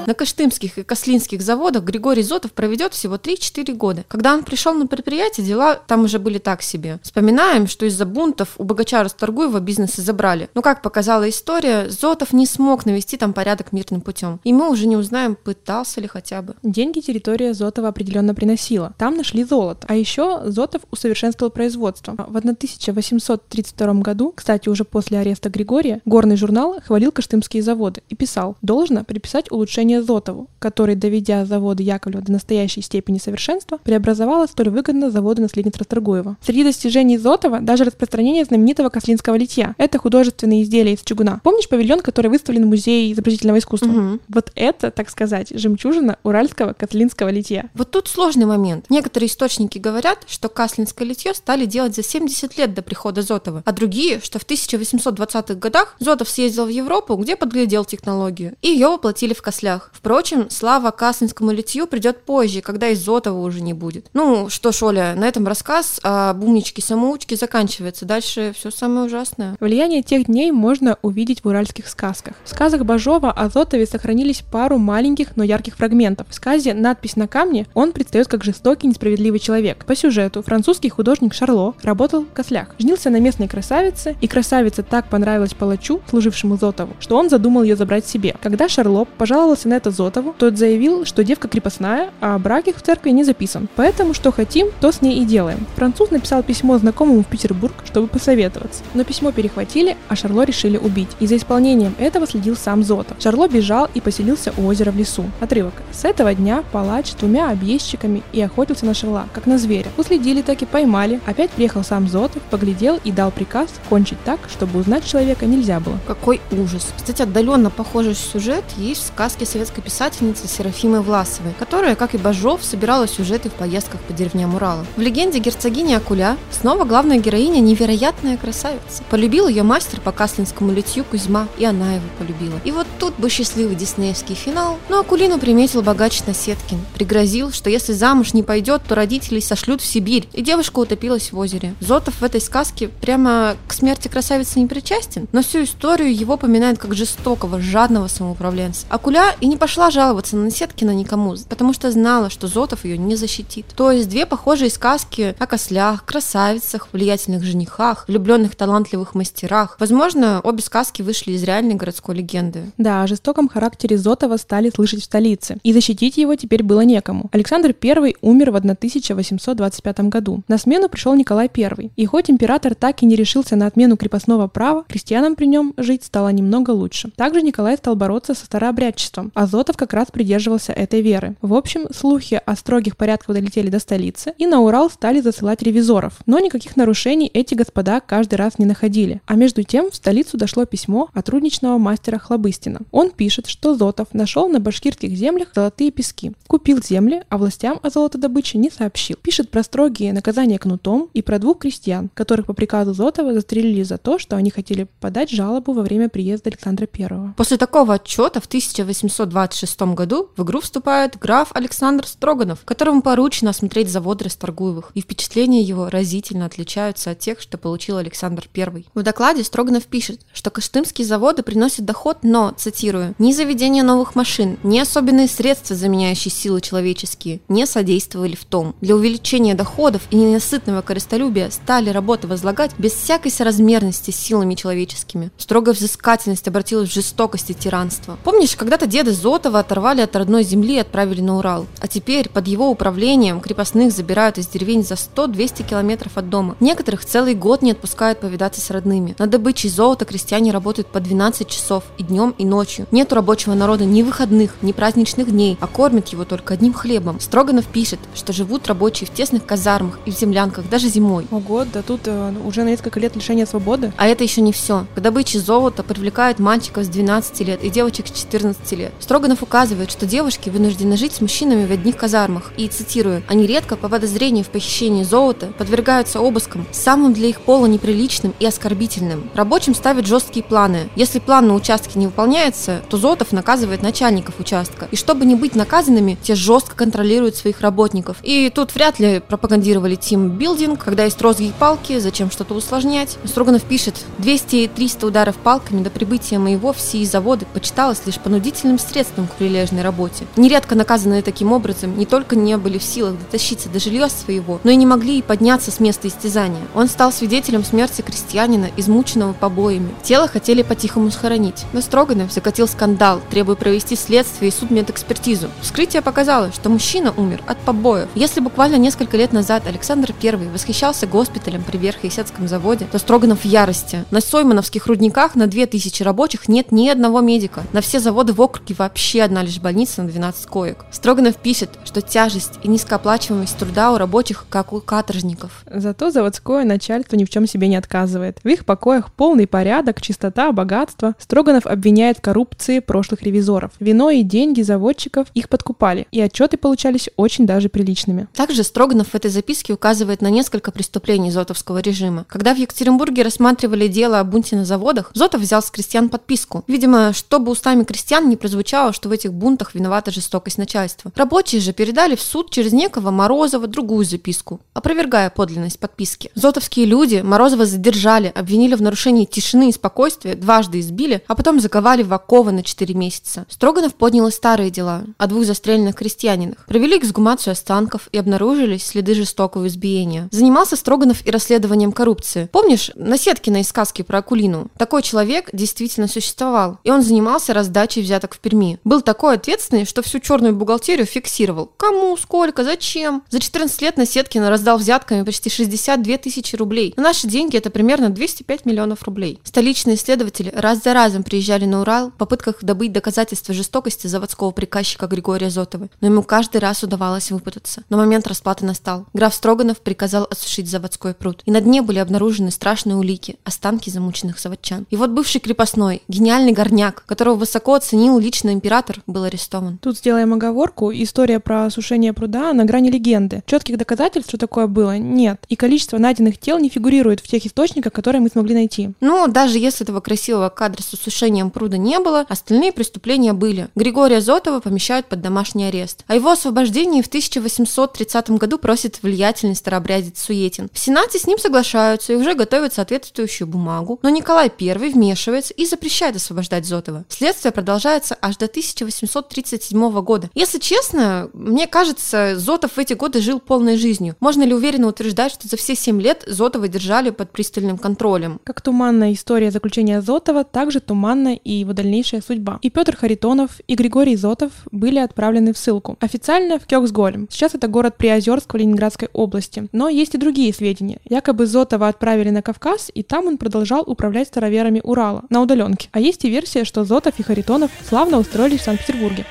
На 0.07 0.15
Кыштымских 0.15 0.79
и 0.79 0.83
Кослинских 0.83 1.43
заводах 1.43 1.85
Григорий 1.85 2.23
Зотов 2.23 2.53
проведет 2.53 2.93
всего 2.93 3.15
3-4 3.17 3.73
года. 3.75 4.05
Когда 4.09 4.35
он 4.35 4.43
пришел 4.43 4.75
на 4.75 4.87
предприятие, 4.87 5.47
дела 5.47 5.77
там 5.77 6.05
уже 6.05 6.19
были 6.19 6.39
так 6.39 6.63
себе. 6.63 6.99
Вспоминаем, 7.03 7.67
что 7.67 7.87
из-за 7.87 8.05
бунтов 8.05 8.51
у 8.59 8.65
богача 8.65 9.03
Расторгуева 9.03 9.61
бизнесы 9.61 10.03
забрали. 10.03 10.51
Но, 10.55 10.63
как 10.63 10.83
показала 10.83 11.29
история, 11.29 11.89
Зотов 11.89 12.33
не 12.33 12.47
смог 12.47 12.85
навести 12.85 13.17
там 13.17 13.33
порядок 13.33 13.73
мирным 13.73 14.01
путем. 14.01 14.41
И 14.45 14.53
мы 14.53 14.71
уже 14.71 14.87
не 14.87 14.97
узнаем, 14.97 15.37
пытался 15.37 16.01
ли 16.01 16.09
хотя 16.09 16.43
бы. 16.43 16.57
Деньги 16.63 17.01
территория 17.01 17.55
Зотова 17.55 17.89
определенно 17.89 18.35
приносила. 18.35 18.95
Там 18.99 19.17
нашли 19.17 19.45
золото. 19.45 19.87
А 19.89 19.95
еще 19.95 20.43
Зотов 20.47 20.83
усовершенствовал 20.91 21.53
производство. 21.53 22.15
В 22.17 22.37
1832 22.37 23.95
году, 23.95 24.33
кстати, 24.35 24.69
уже 24.69 24.85
после 24.85 25.19
ареста 25.19 25.49
Григория, 25.49 26.01
горный 26.05 26.37
журнал 26.37 26.81
хвалил 26.85 27.13
кыштымские 27.13 27.63
заводы 27.63 28.03
и 28.09 28.17
писал, 28.17 28.57
должно 28.63 29.05
приписать 29.05 29.52
улучшение 29.53 30.03
Зотову, 30.03 30.49
который, 30.59 30.95
доведя 30.95 31.45
заводы 31.45 31.83
Яковлева 31.83 32.23
до 32.23 32.33
настоящей 32.33 32.83
степени 32.83 33.19
совершенства, 33.19 33.79
преобразовала 33.79 34.47
столь 34.47 34.71
выгодно 34.71 35.11
заводы 35.11 35.43
наследниц 35.43 35.77
Расторгуева. 35.77 36.37
Среди 36.41 36.65
достижений 36.65 37.19
Зотова 37.19 37.61
даже 37.61 37.85
распространение 37.85 38.45
знаменитого 38.45 38.89
кослинского 38.89 39.37
литья. 39.37 39.75
Это 39.79 39.99
художественные 39.99 40.63
изделия 40.63 40.95
из 40.95 41.03
чугуна. 41.03 41.41
Помнишь 41.43 41.69
павильон, 41.69 42.01
который 42.01 42.29
выставлен 42.29 42.65
в 42.65 42.69
Музее 42.69 43.13
изобразительного 43.13 43.59
искусства? 43.59 43.89
Мгм. 43.89 44.21
Вот 44.29 44.51
это, 44.55 44.91
так 44.91 45.11
сказать, 45.11 45.49
жемчужина 45.51 46.19
уральского 46.23 46.73
кослинского 46.73 47.29
литья. 47.29 47.71
Вот 47.75 47.91
тут 47.91 48.09
сложный 48.09 48.47
момент. 48.47 48.87
Некоторые 48.89 49.29
источники 49.29 49.79
говорят, 49.79 50.25
что 50.27 50.49
каслинское 50.49 51.07
литье 51.07 51.35
стали 51.35 51.67
делать 51.67 51.95
за 51.95 52.03
70 52.03 52.57
лет 52.57 52.75
до 52.75 52.83
прихода 52.83 53.23
Зотова, 53.23 53.63
а 53.65 53.73
другие, 53.73 54.21
что 54.21 54.39
в 54.39 54.47
1820-х 54.47 55.55
годах 55.55 55.97
Зотов 55.99 56.29
съездил 56.29 56.67
в 56.67 56.71
Европу, 56.71 57.17
где 57.17 57.37
подглядел 57.37 57.85
технологию, 57.85 58.55
и 58.63 58.69
ее 58.69 58.89
воплотили 58.89 59.35
в 59.35 59.42
кослях. 59.43 59.91
Впрочем, 59.93 60.49
слава 60.51 60.91
каслинскому 60.91 61.51
литью 61.53 61.87
придет 61.87 62.23
позже, 62.23 62.61
когда 62.61 62.89
и 62.89 62.95
Зотова 62.95 63.39
уже 63.39 63.61
не 63.61 63.75
будет. 63.75 64.09
Ну 64.15 64.49
что 64.49 64.73
ж, 64.73 64.83
Оля, 64.83 65.15
на 65.17 65.27
этом 65.27 65.47
рассказ 65.47 66.01
о 66.03 66.33
бумничке-самоучке 66.35 67.37
заканчивается. 67.37 68.07
Дальше 68.07 68.55
все 68.57 68.71
самое 68.71 69.07
ужасное. 69.07 69.57
Влияние 69.61 70.03
тех 70.03 70.27
дней 70.27 70.53
можно 70.53 70.97
увидеть 71.03 71.45
в 71.45 71.49
уральских 71.49 71.89
сказках. 71.89 72.35
В 72.45 72.49
сказах 72.49 72.85
Бажова 72.85 73.31
о 73.31 73.49
Зотове 73.49 73.87
сохранились 73.87 74.43
пару 74.43 74.79
маленьких, 74.79 75.37
но 75.37 75.45
ярких 75.45 75.77
фрагментов. 75.77 76.27
В 76.31 76.35
сказе 76.35 76.75
«Надпись 76.75 77.17
на 77.17 77.29
камне» 77.29 77.67
он 77.75 77.93
предстает 77.93 78.29
как 78.29 78.45
жестокий, 78.45 78.87
несправедливый 78.87 79.41
человек. 79.41 79.85
По 79.85 79.97
сюжету 79.97 80.43
французский 80.43 80.89
художник 80.89 81.35
Шарло 81.35 81.75
работал 81.83 82.23
в 82.23 82.33
кослях, 82.33 82.75
женился 82.79 83.11
на 83.11 83.21
местной 83.21 83.49
красавице, 83.49 84.17
и 84.21 84.29
красавица 84.29 84.83
так 84.83 85.09
понравилась 85.09 85.55
палачу, 85.55 86.01
служившему 86.09 86.57
Зотову, 86.57 86.95
что 87.01 87.17
он 87.17 87.29
задумал 87.29 87.63
ее 87.63 87.77
забрать 87.77 88.07
себе. 88.07 88.37
Когда 88.41 88.69
Шарло 88.69 89.05
пожаловался 89.23 89.69
на 89.69 89.75
это 89.75 89.93
Зотову, 89.93 90.35
тот 90.37 90.59
заявил, 90.59 91.05
что 91.05 91.23
девка 91.23 91.47
крепостная, 91.47 92.11
а 92.21 92.37
брак 92.41 92.67
их 92.67 92.77
в 92.77 92.83
церкви 92.83 93.11
не 93.11 93.23
записан. 93.23 93.69
Поэтому 93.77 94.15
что 94.15 94.33
хотим, 94.33 94.67
то 94.81 94.91
с 94.91 95.01
ней 95.01 95.23
и 95.23 95.25
делаем. 95.25 95.65
Француз 95.77 96.11
написал 96.11 96.43
письмо 96.43 96.77
знакомому 96.79 97.23
в 97.23 97.29
Петербург, 97.29 97.73
чтобы 97.85 98.09
посоветоваться. 98.09 98.83
Но 98.95 99.05
письмо 99.05 99.31
перехватили, 99.31 99.97
а 100.09 100.17
Шарло 100.17 100.43
решили 100.43 100.77
убить. 100.77 101.11
И 101.21 101.29
за 101.29 101.37
исполнением 101.37 101.95
этого 102.01 102.27
следил 102.27 102.57
сам 102.57 102.83
Зотов. 102.83 103.17
Шарло 103.21 103.47
бежал 103.47 103.89
и 103.95 104.01
поселился 104.01 104.53
у 104.57 104.67
озера 104.67 104.91
в 104.91 104.97
лесу. 104.97 105.25
Отрывок. 105.39 105.75
С 105.93 106.05
этого 106.05 106.35
дня 106.35 106.65
палач 106.73 107.13
с 107.13 107.15
двумя 107.15 107.53
объездчиками 107.53 108.25
и 108.33 108.41
охотился 108.41 108.87
на 108.87 108.95
Шарла, 108.95 109.29
как 109.33 109.47
на 109.47 109.57
зверя. 109.57 109.87
Уследили 109.99 110.43
так 110.43 110.63
и 110.63 110.67
поймали. 110.67 111.21
Опять 111.27 111.51
приехал 111.51 111.85
сам 111.85 112.09
Зотов, 112.09 112.43
поглядел 112.51 112.99
и 113.05 113.13
дал 113.13 113.31
приказ 113.31 113.69
кончить 113.89 114.19
так, 114.25 114.41
чтобы 114.51 114.81
узнать 114.81 115.07
человека 115.07 115.47
нельзя 115.47 115.79
было. 115.79 116.01
Какой 116.09 116.41
ужас. 116.51 116.89
Кстати, 116.97 117.23
отдаленно 117.23 117.71
похожий 117.71 118.17
сюжет 118.17 118.65
есть 118.77 119.12
сказки 119.13 119.45
советской 119.45 119.83
писательницы 119.83 120.49
Серафимы 120.49 121.03
Власовой, 121.03 121.53
которая, 121.59 121.97
как 121.97 122.15
и 122.15 122.19
Бажов, 122.19 122.65
собирала 122.65 123.07
сюжеты 123.07 123.51
в 123.51 123.53
поездках 123.53 124.01
по 124.01 124.15
деревням 124.15 124.55
Урала. 124.55 124.87
В 124.97 125.01
легенде 125.03 125.39
герцогини 125.39 125.93
Акуля 125.93 126.39
снова 126.51 126.85
главная 126.85 127.19
героиня 127.19 127.61
невероятная 127.61 128.39
красавица. 128.39 129.03
Полюбил 129.11 129.49
ее 129.49 129.65
мастер 129.65 130.01
по 130.01 130.13
каслинскому 130.13 130.73
литью 130.73 131.05
Кузьма, 131.05 131.47
и 131.59 131.65
она 131.67 131.97
его 131.97 132.07
полюбила. 132.19 132.59
И 132.65 132.71
вот 132.73 132.87
тут 132.99 133.15
бы 133.19 133.29
счастливый 133.29 133.77
диснеевский 133.77 134.35
финал, 134.35 134.79
но 134.89 135.01
Акулину 135.01 135.39
приметил 135.39 135.83
богач 135.83 136.23
Насеткин. 136.27 136.79
Пригрозил, 136.95 137.53
что 137.53 137.69
если 137.69 137.93
замуж 137.93 138.33
не 138.33 138.43
пойдет, 138.43 138.81
то 138.89 138.95
родителей 138.95 139.43
сошлют 139.43 139.83
в 139.83 139.85
Сибирь, 139.85 140.27
и 140.33 140.41
девушка 140.41 140.79
утопилась 140.79 141.33
в 141.33 141.39
озере. 141.39 141.75
Зотов 141.81 142.15
в 142.15 142.25
этой 142.25 142.41
сказке 142.41 142.89
прямо 142.89 143.57
к 143.69 143.75
смерти 143.75 144.09
красавицы 144.09 144.59
не 144.59 144.67
причастен, 144.67 145.29
но 145.33 145.43
всю 145.43 145.65
историю 145.65 146.17
его 146.17 146.39
поминает 146.39 146.79
как 146.79 146.95
жестокого, 146.95 147.61
жадного 147.61 148.09
самоуправленца. 148.09 148.87
Акуля 149.03 149.35
и 149.41 149.49
не 149.49 149.57
пошла 149.57 149.91
жаловаться 149.91 150.37
на 150.37 150.45
Насеткина 150.45 150.93
никому, 150.93 151.35
потому 151.49 151.73
что 151.73 151.91
знала, 151.91 152.31
что 152.31 152.47
Зотов 152.47 152.85
ее 152.85 152.97
не 152.97 153.17
защитит. 153.17 153.67
То 153.75 153.91
есть 153.91 154.09
две 154.09 154.27
похожие 154.27 154.71
сказки 154.71 155.35
о 155.41 155.47
кослях, 155.49 156.05
красавицах, 156.05 156.87
влиятельных 156.93 157.43
женихах, 157.43 158.05
влюбленных 158.07 158.55
талантливых 158.55 159.17
мастерах. 159.17 159.77
Возможно, 159.81 160.41
обе 160.45 160.63
сказки 160.63 161.03
вышли 161.03 161.33
из 161.33 161.43
реальной 161.43 161.75
городской 161.75 162.15
легенды. 162.15 162.71
Да, 162.79 163.03
о 163.03 163.09
жестоком 163.09 163.49
характере 163.49 163.99
Зотова 163.99 164.37
стали 164.37 164.71
слышать 164.71 165.01
в 165.01 165.05
столице, 165.05 165.59
и 165.65 165.73
защитить 165.73 166.17
его 166.17 166.37
теперь 166.37 166.63
было 166.63 166.83
некому. 166.83 167.29
Александр 167.33 167.75
I 167.83 168.15
умер 168.21 168.53
в 168.53 168.57
1825 168.57 170.01
году. 170.03 170.43
На 170.47 170.59
смену 170.59 170.89
пришел 170.89 171.17
Николай 171.17 171.51
I, 171.53 171.91
и 171.97 172.07
хоть 172.07 172.31
император 172.31 172.77
так 172.77 173.03
и 173.03 173.07
не 173.07 173.17
решился 173.17 173.57
на 173.57 173.67
отмену 173.67 173.97
крепостного 173.97 174.47
права, 174.47 174.85
крестьянам 174.89 175.35
при 175.35 175.47
нем 175.47 175.75
жить 175.77 176.05
стало 176.05 176.29
немного 176.29 176.71
лучше. 176.71 177.11
Также 177.17 177.43
Николай 177.43 177.77
стал 177.77 177.97
бороться 177.97 178.35
со 178.35 178.45
старообрядчеством, 178.45 178.92
а 179.35 179.47
Зотов 179.47 179.77
как 179.77 179.93
раз 179.93 180.09
придерживался 180.11 180.73
этой 180.73 181.01
веры. 181.01 181.37
В 181.43 181.55
общем, 181.55 181.87
слухи 181.95 182.41
о 182.45 182.57
строгих 182.57 182.97
порядках 182.97 183.35
долетели 183.35 183.69
до 183.69 183.79
столицы, 183.79 184.35
и 184.39 184.47
на 184.47 184.61
Урал 184.61 184.91
стали 184.91 185.21
засылать 185.21 185.63
ревизоров. 185.63 186.21
Но 186.27 186.39
никаких 186.39 186.77
нарушений 186.77 187.31
эти 187.33 187.55
господа 187.55 188.01
каждый 188.01 188.37
раз 188.37 188.59
не 188.59 188.67
находили. 188.67 189.21
А 189.27 189.35
между 189.35 189.63
тем 189.63 189.91
в 189.91 189.95
столицу 189.95 190.37
дошло 190.37 190.65
письмо 190.65 191.09
от 191.13 191.29
рудничного 191.29 191.79
мастера 191.79 192.19
Хлобыстина. 192.19 192.81
Он 192.91 193.11
пишет, 193.11 193.47
что 193.47 193.75
Зотов 193.75 194.09
нашел 194.13 194.49
на 194.49 194.61
башкирских 194.61 195.11
землях 195.17 195.49
золотые 195.55 195.91
пески, 195.91 196.33
купил 196.47 196.83
земли, 196.83 197.23
а 197.29 197.39
властям 197.39 197.81
о 197.83 197.91
золотодобыче 197.91 198.59
не 198.59 198.71
сообщил. 198.71 199.17
Пишет 199.23 199.51
про 199.51 199.63
строгие 199.63 200.13
наказания 200.13 200.59
кнутом 200.59 201.09
и 201.15 201.23
про 201.23 201.39
двух 201.39 201.59
крестьян, 201.59 202.11
которых 202.15 202.47
по 202.47 202.55
приказу 202.55 202.95
Зотова 202.95 203.33
застрелили 203.35 203.83
за 203.83 203.99
то, 203.99 204.19
что 204.19 204.37
они 204.37 204.51
хотели 204.51 204.87
подать 205.01 205.31
жалобу 205.31 205.73
во 205.73 205.83
время 205.83 206.09
приезда 206.09 206.51
Александра 206.51 206.89
I. 206.99 207.35
После 207.37 207.57
такого 207.57 207.95
отчета 207.95 208.41
в 208.41 208.49
1826 208.83 209.81
году 209.95 210.31
в 210.37 210.43
игру 210.43 210.61
вступает 210.61 211.19
граф 211.19 211.49
Александр 211.53 212.07
Строганов, 212.07 212.61
которому 212.65 213.03
поручено 213.03 213.51
осмотреть 213.51 213.91
заводы 213.91 214.25
Расторгуевых, 214.25 214.91
и 214.95 215.01
впечатления 215.01 215.63
его 215.63 215.89
разительно 215.89 216.47
отличаются 216.47 217.11
от 217.11 217.19
тех, 217.19 217.41
что 217.41 217.59
получил 217.59 217.97
Александр 217.97 218.49
I. 218.57 218.85
В 218.95 219.03
докладе 219.03 219.45
Строганов 219.45 219.85
пишет, 219.85 220.21
что 220.33 220.51
каштымские 220.51 221.07
заводы 221.07 221.43
приносят 221.43 221.85
доход, 221.85 222.19
но, 222.23 222.53
цитирую, 222.57 223.15
«ни 223.19 223.33
заведение 223.33 223.83
новых 223.83 224.15
машин, 224.15 224.59
ни 224.63 224.79
особенные 224.79 225.29
средства, 225.29 225.77
заменяющие 225.77 226.33
силы 226.33 226.61
человеческие, 226.61 227.41
не 227.49 227.67
содействовали 227.67 228.35
в 228.35 228.45
том. 228.45 228.75
Для 228.81 228.95
увеличения 228.97 229.55
доходов 229.55 230.03
и 230.11 230.17
ненасытного 230.17 230.83
корыстолюбия 230.83 231.51
стали 231.51 231.91
работы 231.91 232.27
возлагать 232.27 232.73
без 232.79 232.93
всякой 232.93 233.31
соразмерности 233.31 234.11
с 234.11 234.17
силами 234.17 234.55
человеческими. 234.55 235.31
Строгая 235.37 235.75
взыскательность 235.75 236.49
обратилась 236.49 236.91
в 236.91 236.95
жестокость 236.95 237.51
и 237.51 237.55
тиранство. 237.55 238.19
Помнишь, 238.25 238.57
когда-то 238.73 238.91
деда 238.91 239.13
Зотова 239.13 239.59
оторвали 239.59 240.01
от 240.01 240.17
родной 240.17 240.45
земли 240.45 240.77
и 240.77 240.79
отправили 240.79 241.21
на 241.21 241.37
Урал. 241.37 241.67
А 241.79 241.89
теперь 241.89 242.31
под 242.31 242.47
его 242.49 242.71
управлением 242.71 243.41
крепостных 243.41 243.93
забирают 243.93 244.39
из 244.39 244.47
деревень 244.47 244.83
за 244.83 244.95
100-200 244.95 245.69
километров 245.69 246.17
от 246.17 246.31
дома. 246.31 246.57
Некоторых 246.59 247.05
целый 247.05 247.35
год 247.35 247.61
не 247.61 247.73
отпускают 247.73 248.21
повидаться 248.21 248.63
с 248.63 248.71
родными. 248.71 249.15
На 249.19 249.27
добыче 249.27 249.69
золота 249.69 250.07
крестьяне 250.07 250.53
работают 250.53 250.89
по 250.89 251.01
12 251.01 251.47
часов 251.49 251.85
и 251.99 252.03
днем, 252.03 252.35
и 252.39 252.47
ночью. 252.47 252.87
Нету 252.91 253.15
рабочего 253.15 253.53
народа 253.53 253.85
ни 253.85 254.01
выходных, 254.01 254.55
ни 254.63 254.73
праздничных 254.73 255.31
дней, 255.31 255.59
а 255.61 255.67
кормят 255.67 256.09
его 256.09 256.25
только 256.25 256.55
одним 256.55 256.73
хлебом. 256.73 257.21
Строганов 257.21 257.67
пишет, 257.67 258.01
что 258.15 258.33
живут 258.33 258.69
рабочие 258.69 259.07
в 259.07 259.13
тесных 259.13 259.45
казармах 259.45 259.99
и 260.07 260.11
в 260.11 260.19
землянках 260.19 260.71
даже 260.71 260.89
зимой. 260.89 261.27
Ого, 261.31 261.67
да 261.71 261.83
тут 261.83 262.01
э, 262.07 262.33
уже 262.43 262.63
на 262.63 262.71
несколько 262.71 262.99
лет 263.01 263.17
лишения 263.17 263.45
свободы. 263.45 263.93
А 263.99 264.07
это 264.07 264.25
еще 264.25 264.41
не 264.41 264.53
все. 264.53 264.87
К 264.95 265.01
добыче 265.01 265.41
золота 265.41 265.83
привлекают 265.83 266.39
мальчиков 266.39 266.85
с 266.85 266.89
12 266.89 267.41
лет 267.41 267.63
и 267.63 267.69
девочек 267.69 268.07
с 268.07 268.13
14 268.13 268.62
лет. 268.71 268.93
Строганов 269.01 269.43
указывает, 269.43 269.91
что 269.91 270.07
девушки 270.07 270.49
вынуждены 270.49 270.97
жить 270.97 271.15
с 271.15 271.21
мужчинами 271.21 271.67
в 271.67 271.73
одних 271.73 271.97
казармах. 271.97 272.53
И, 272.57 272.69
цитирую, 272.69 273.23
«Они 273.27 273.47
редко, 273.47 273.77
по 273.77 273.89
подозрению 273.89 274.45
в 274.45 274.49
похищении 274.49 275.03
золота, 275.03 275.53
подвергаются 275.59 276.21
обыскам, 276.21 276.67
самым 276.71 277.13
для 277.13 277.29
их 277.29 277.41
пола 277.41 277.67
неприличным 277.67 278.35
и 278.39 278.47
оскорбительным. 278.47 279.31
Рабочим 279.35 279.75
ставят 279.75 280.07
жесткие 280.07 280.45
планы. 280.45 280.89
Если 280.95 281.19
план 281.19 281.49
на 281.49 281.55
участке 281.55 281.99
не 281.99 282.07
выполняется, 282.07 282.83
то 282.89 282.97
Зотов 282.97 283.33
наказывает 283.33 283.83
начальников 283.83 284.39
участка. 284.39 284.89
И 284.91 284.97
чтобы 284.97 285.25
не 285.25 285.35
быть 285.35 285.55
наказанными, 285.55 286.17
те 286.23 286.35
жестко 286.35 286.77
контролируют 286.77 287.37
своих 287.37 287.61
работников. 287.61 288.19
И 288.23 288.51
тут 288.55 288.75
вряд 288.75 288.99
ли 288.99 289.21
пропагандировали 289.21 289.97
тимбилдинг, 289.97 290.85
когда 290.85 291.05
есть 291.05 291.21
розги 291.21 291.45
и 291.45 291.53
палки, 291.53 291.99
зачем 291.99 292.31
что-то 292.31 292.55
усложнять. 292.55 293.17
Строганов 293.25 293.63
пишет, 293.63 293.95
200 294.19 294.57
и 294.57 294.69
300 294.69 295.07
ударов 295.07 295.37
палками 295.37 295.83
до 295.83 295.91
прибытия 295.91 296.39
моего 296.39 296.73
в 296.73 296.81
сии 296.81 297.05
заводы 297.05 297.47
почиталось 297.53 298.03
лишь 298.07 298.19
понудительным 298.53 298.79
средством 298.79 299.27
к 299.27 299.33
прилежной 299.33 299.83
работе. 299.83 300.27
Нередко 300.37 300.75
наказанные 300.75 301.23
таким 301.23 301.53
образом 301.53 301.97
не 301.97 302.07
только 302.07 302.37
не 302.37 302.57
были 302.57 302.79
в 302.79 302.83
силах 302.83 303.19
дотащиться 303.19 303.69
до 303.69 303.79
жилья 303.79 304.09
своего, 304.09 304.61
но 304.65 304.71
и 304.71 304.77
не 304.77 304.87
могли 304.87 305.19
и 305.19 305.23
подняться 305.23 305.71
с 305.71 305.81
места 305.81 306.09
истязания. 306.09 306.61
Он 306.75 306.89
стал 306.89 307.13
свидетелем 307.13 307.65
смерти 307.65 308.03
крестьянина, 308.03 308.69
измученного 308.77 309.33
побоями. 309.33 309.95
Тело 310.03 310.29
хотели 310.29 310.63
по-тихому 310.63 311.11
схоронить, 311.11 311.65
но 311.73 311.81
Строганов 311.81 312.33
закатил 312.33 312.69
скандал, 312.69 313.21
требуя 313.31 313.57
провести 313.57 313.97
следствие 313.97 314.51
и 314.51 314.55
судмедэкспертизу. 314.55 315.49
Вскрытие 315.63 316.03
показало, 316.03 316.53
что 316.53 316.69
мужчина 316.69 317.15
умер 317.17 317.43
от 317.47 317.59
побоев. 317.59 318.09
Если 318.15 318.41
буквально 318.41 318.77
несколько 318.77 319.17
лет 319.17 319.33
назад 319.33 319.67
Александр 319.67 320.15
I 320.23 320.37
восхищался 320.37 321.07
госпиталем 321.07 321.63
при 321.63 321.79
Верхоесецком 321.79 322.49
заводе, 322.49 322.87
то 322.91 322.99
Строганов 322.99 323.41
в 323.41 323.45
ярости. 323.47 324.05
На 324.11 324.21
Соймановских 324.21 324.87
рудниках 324.87 325.35
на 325.35 325.47
2000 325.47 326.03
рабочих 326.03 326.49
нет 326.49 326.73
ни 326.73 326.89
одного 326.89 327.21
медика. 327.21 327.63
На 327.73 327.81
все 327.81 327.99
заводы 327.99 328.32
в 328.33 328.41
округе 328.41 328.75
вообще 328.79 329.23
одна 329.23 329.43
лишь 329.43 329.61
больница 329.61 330.03
на 330.03 330.09
12 330.09 330.47
коек. 330.47 330.85
Строганов 330.91 331.37
пишет, 331.37 331.71
что 331.85 332.03
тяжесть 332.03 332.59
и 332.63 332.69
низкооплачиваемость 332.69 333.57
труда 333.59 333.93
у 333.93 333.99
рабочих, 333.99 334.47
как 334.49 334.73
у 334.73 334.81
каторжников. 334.81 335.65
Зато 335.71 336.11
заводское 336.11 336.65
начальство 336.65 337.17
ни 337.17 337.25
в 337.25 337.31
чем 337.31 337.47
себе 337.47 337.69
не 337.69 337.77
отказывает. 337.77 338.39
В 338.43 338.49
их 338.49 338.65
покоях 338.65 339.13
полный 339.13 339.47
порядок, 339.47 340.01
чистота, 340.01 340.53
богатство. 340.53 341.15
Строганов 341.19 341.67
обвиняет 341.67 342.19
в 342.19 342.21
коррупции 342.21 342.81
прошлых 342.81 343.23
ревизоров. 343.23 343.73
Вино 343.81 344.11
и 344.11 344.23
деньги 344.23 344.63
заводчиков 344.63 345.29
их 345.35 345.49
подкупали, 345.49 346.07
и 346.11 346.21
отчеты 346.21 346.57
получались 346.57 347.09
очень 347.17 347.47
даже 347.47 347.69
приличными. 347.69 348.29
Также 348.35 348.65
Строганов 348.65 349.09
в 349.09 349.15
этой 349.15 349.31
записке 349.31 349.73
указывает 349.73 350.23
на 350.23 350.31
несколько 350.31 350.71
преступлений 350.73 351.31
Зотовского 351.31 351.79
режима. 351.79 352.25
Когда 352.29 352.55
в 352.55 352.59
Екатеринбурге 352.59 353.23
рассматривали 353.23 353.89
дело 353.89 354.21
о 354.21 354.25
бунте 354.25 354.57
на 354.57 354.65
заводах, 354.65 355.11
Зотов 355.15 355.41
взял 355.41 355.63
с 355.63 355.71
крестьян 355.71 356.09
подписку. 356.09 356.65
Видимо, 356.67 357.13
чтобы 357.13 357.53
устами 357.53 357.85
крестьян 357.85 358.22
не 358.29 358.37
прозвучало, 358.37 358.93
что 358.93 359.09
в 359.09 359.13
этих 359.13 359.33
бунтах 359.33 359.75
виновата 359.75 360.11
жестокость 360.11 360.59
начальства. 360.59 361.13
Рабочие 361.15 361.61
же 361.61 361.73
передали 361.73 362.17
в 362.17 362.23
суд 362.23 362.51
через 362.51 362.73
некого 362.73 363.11
Морозова 363.11 363.67
другую 363.67 364.05
записку, 364.05 364.61
опровергая 364.75 365.31
подлинность 365.31 365.79
подписки. 365.79 366.31
Зотовские 366.35 366.87
люди 366.87 367.21
Морозова 367.23 367.67
задержали, 367.67 368.33
обвинили 368.35 368.75
в 368.75 368.83
нарушении 368.83 369.25
тишины 369.25 369.69
и 369.69 369.73
спокойствия, 369.73 370.35
дважды 370.35 370.81
избили, 370.81 371.23
а 371.27 371.35
потом 371.35 371.61
заковали 371.61 372.03
в 372.03 372.13
оковы 372.13 372.53
на 372.53 372.63
4 372.63 372.95
месяца. 372.95 373.47
Строганов 373.49 373.95
поднял 373.95 374.31
старые 374.31 374.71
дела 374.71 375.05
о 375.19 375.27
двух 375.27 375.45
застреленных 375.45 375.97
крестьянинах. 375.97 376.65
Провели 376.67 376.99
эксгумацию 376.99 377.53
останков 377.53 378.09
и 378.13 378.19
обнаружились 378.19 378.87
следы 378.87 379.15
жестокого 379.15 379.67
избиения. 379.67 380.29
Занимался 380.31 380.77
Строганов 380.77 381.27
и 381.27 381.31
расследованием 381.31 381.93
коррупции. 381.93 382.49
Помнишь 382.53 382.91
Насеткина 382.95 383.59
из 383.59 383.69
сказки 383.69 384.03
про 384.03 384.19
Акулину? 384.19 384.69
Такой 384.77 385.03
человек 385.03 385.51
действительно 385.53 386.09
существовал, 386.09 386.79
и 386.85 386.91
он 386.91 387.03
занимался 387.03 387.55
раздачей 387.55 388.03
взяток 388.13 388.35
в 388.35 388.41
Перми. 388.41 388.79
Был 388.85 389.01
такой 389.01 389.37
ответственный, 389.37 389.87
что 389.87 390.03
всю 390.03 390.21
черную 390.21 390.55
бухгалтерию 390.55 391.07
фиксировал. 391.07 391.71
Кому, 391.79 392.15
сколько, 392.19 392.63
зачем? 392.63 393.23
За 393.31 393.41
14 393.41 393.81
лет 393.81 393.97
Насеткин 393.97 394.45
раздал 394.45 394.77
взятками 394.77 395.23
почти 395.23 395.49
62 395.49 396.19
тысячи 396.19 396.55
рублей. 396.57 396.93
На 396.97 397.05
наши 397.05 397.27
деньги 397.27 397.57
это 397.57 397.71
примерно 397.71 398.11
205 398.11 398.67
миллионов 398.67 399.03
рублей. 399.05 399.41
Столичные 399.45 399.97
исследователи 399.97 400.53
раз 400.55 400.83
за 400.83 400.93
разом 400.93 401.23
приезжали 401.23 401.65
на 401.65 401.81
Урал 401.81 402.11
в 402.11 402.15
попытках 402.15 402.57
добыть 402.61 402.93
доказательства 402.93 403.55
жестокости 403.55 404.07
заводского 404.09 404.51
приказчика 404.51 405.07
Григория 405.07 405.49
Зотова, 405.49 405.89
но 406.03 406.09
ему 406.09 406.23
каждый 406.23 406.59
раз 406.59 406.83
удавалось 406.83 407.31
выпутаться. 407.31 407.83
Но 407.89 407.97
момент 407.97 408.27
расплаты 408.27 408.67
настал. 408.67 409.07
Граф 409.15 409.35
Строганов 409.35 409.81
приказал 409.81 410.27
осушить 410.31 410.69
заводской 410.69 411.15
пруд, 411.15 411.43
и 411.47 411.51
на 411.51 411.63
дне 411.63 411.81
были 411.81 411.99
обнаружены 411.99 412.51
страшные 412.51 412.97
улики, 412.97 413.39
останки 413.45 413.89
замученных 413.89 414.39
заводчан. 414.39 414.87
И 414.91 414.97
вот 414.97 415.11
бывший 415.11 415.41
крепостной, 415.41 416.03
гениальный 416.09 416.53
горняк, 416.53 417.05
которого 417.07 417.37
высоко 417.37 417.75
оценил 417.75 418.02
Даниил 418.03 418.19
лично 418.19 418.53
император 418.53 419.01
был 419.07 419.23
арестован. 419.23 419.79
Тут 419.79 419.97
сделаем 419.97 420.35
оговорку. 420.35 420.91
История 420.93 421.39
про 421.39 421.67
осушение 421.67 422.13
пруда 422.13 422.53
на 422.53 422.65
грани 422.65 422.91
легенды. 422.91 423.45
Четких 423.47 423.79
доказательств, 423.79 424.29
что 424.29 424.39
такое 424.39 424.67
было, 424.67 424.99
нет. 424.99 425.45
И 425.49 425.55
количество 425.55 425.99
найденных 425.99 426.37
тел 426.37 426.59
не 426.59 426.69
фигурирует 426.69 427.21
в 427.21 427.29
тех 427.29 427.47
источниках, 427.47 427.93
которые 427.93 428.21
мы 428.21 428.29
смогли 428.29 428.55
найти. 428.55 428.91
Но 429.01 429.29
даже 429.29 429.61
если 429.61 429.85
этого 429.85 430.01
красивого 430.01 430.49
кадра 430.49 430.83
с 430.83 430.93
осушением 430.95 431.53
пруда 431.53 431.79
не 431.79 432.01
было, 432.01 432.27
остальные 432.29 432.73
преступления 432.73 433.35
были. 433.35 433.69
Григория 433.77 434.21
Зотова 434.21 434.59
помещают 434.59 435.07
под 435.07 435.21
домашний 435.21 435.67
арест. 435.67 436.05
О 436.09 436.17
его 436.17 436.33
освобождении 436.33 437.03
в 437.03 437.07
1830 437.07 438.31
году 438.31 438.59
просит 438.59 439.01
влиятельный 439.05 439.55
старообрядец 439.55 440.21
Суетин. 440.21 440.71
В 440.73 440.79
Сенате 440.81 441.21
с 441.21 441.29
ним 441.29 441.39
соглашаются 441.39 442.15
и 442.15 442.17
уже 442.17 442.35
готовят 442.35 442.75
соответствующую 442.75 443.47
бумагу, 443.47 444.01
но 444.03 444.09
Николай 444.09 444.51
I 444.61 444.91
вмешивается 444.91 445.55
и 445.55 445.67
запрещает 445.67 446.17
освобождать 446.17 446.67
Зотова. 446.67 447.05
Следствие 447.09 447.53
продолжается 447.93 448.17
аж 448.23 448.37
до 448.39 448.47
1837 448.47 450.03
года. 450.03 450.31
Если 450.35 450.59
честно, 450.59 451.29
мне 451.35 451.67
кажется, 451.67 452.35
Зотов 452.37 452.73
в 452.73 452.79
эти 452.79 452.95
годы 452.95 453.21
жил 453.21 453.39
полной 453.39 453.77
жизнью. 453.77 454.17
Можно 454.21 454.45
ли 454.45 454.55
уверенно 454.55 454.87
утверждать, 454.87 455.33
что 455.33 455.47
за 455.47 455.57
все 455.57 455.75
7 455.75 456.01
лет 456.01 456.25
Зотова 456.27 456.69
держали 456.69 457.11
под 457.11 457.31
пристальным 457.33 457.77
контролем? 457.77 458.41
Как 458.45 458.63
туманная 458.63 459.13
история 459.13 459.51
заключения 459.51 460.01
Зотова, 460.01 460.45
также 460.45 460.81
туманна 460.81 461.35
и 461.35 461.53
его 461.53 461.73
дальнейшая 461.73 462.23
судьба. 462.23 462.59
И 462.63 462.71
Петр 462.71 462.97
Харитонов, 462.97 463.61
и 463.67 463.75
Григорий 463.75 464.17
Зотов 464.17 464.53
были 464.71 464.99
отправлены 464.99 465.53
в 465.53 465.59
ссылку. 465.59 465.97
Официально 466.01 466.59
в 466.59 466.67
Кёксголем. 466.67 467.29
Сейчас 467.31 467.55
это 467.55 467.69
город 467.69 467.97
Приозерск 467.99 468.55
в 468.55 468.57
Ленинградской 468.57 469.09
области. 469.13 469.69
Но 469.73 469.89
есть 469.91 470.15
и 470.15 470.19
другие 470.19 470.55
сведения. 470.55 471.01
Якобы 471.09 471.47
Зотова 471.47 471.89
отправили 471.89 472.31
на 472.31 472.41
Кавказ, 472.41 472.91
и 472.95 473.03
там 473.03 473.27
он 473.27 473.37
продолжал 473.37 473.83
управлять 473.87 474.29
староверами 474.29 474.81
Урала 474.83 475.25
на 475.29 475.43
удаленке. 475.43 475.89
А 475.93 476.01
есть 476.01 476.25
и 476.25 476.31
версия, 476.31 476.65
что 476.65 476.85
Зотов 476.85 477.19
и 477.19 477.23
Харитонов 477.23 477.71
славно 477.89 478.19
устроились 478.19 478.61
в 478.61 478.65
Санкт-Петербурге. 478.65 479.25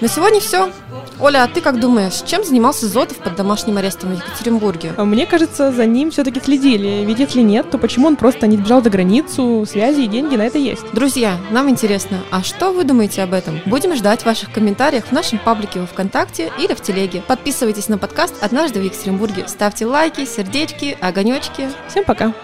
На 0.00 0.08
сегодня 0.08 0.40
все. 0.40 0.70
Оля, 1.20 1.44
а 1.44 1.48
ты 1.48 1.60
как 1.60 1.78
думаешь, 1.78 2.22
чем 2.26 2.44
занимался 2.44 2.88
Зотов 2.88 3.18
под 3.18 3.36
домашним 3.36 3.76
арестом 3.76 4.10
в 4.10 4.16
Екатеринбурге? 4.16 4.94
А 4.96 5.04
Мне 5.04 5.26
кажется, 5.26 5.70
за 5.70 5.86
ним 5.86 6.10
все-таки 6.10 6.40
следили. 6.40 7.04
Ведь 7.04 7.20
если 7.20 7.40
нет, 7.40 7.70
то 7.70 7.78
почему 7.78 8.08
он 8.08 8.16
просто 8.16 8.46
не 8.46 8.56
сбежал 8.56 8.82
за 8.82 8.90
границу? 8.90 9.64
Связи 9.68 10.02
и 10.02 10.06
деньги 10.06 10.36
на 10.36 10.42
это 10.42 10.58
есть. 10.58 10.84
Друзья, 10.92 11.38
нам 11.50 11.70
интересно, 11.70 12.18
а 12.30 12.42
что 12.42 12.72
вы 12.72 12.84
думаете 12.84 13.22
об 13.22 13.32
этом? 13.32 13.60
Будем 13.66 13.94
ждать 13.94 14.24
ваших 14.24 14.52
комментариев 14.52 15.06
в 15.06 15.12
нашем 15.12 15.38
паблике 15.38 15.80
во 15.80 15.86
ВКонтакте 15.86 16.50
или 16.58 16.74
в 16.74 16.80
Телеге. 16.80 17.22
Подписывайтесь 17.26 17.88
на 17.88 17.98
подкаст 17.98 18.34
«Однажды 18.40 18.80
в 18.80 18.84
Екатеринбурге». 18.84 19.46
Ставьте 19.46 19.86
лайки, 19.86 20.24
сердечки, 20.24 20.98
огонечки. 21.00 21.68
Всем 21.88 22.04
пока! 22.04 22.34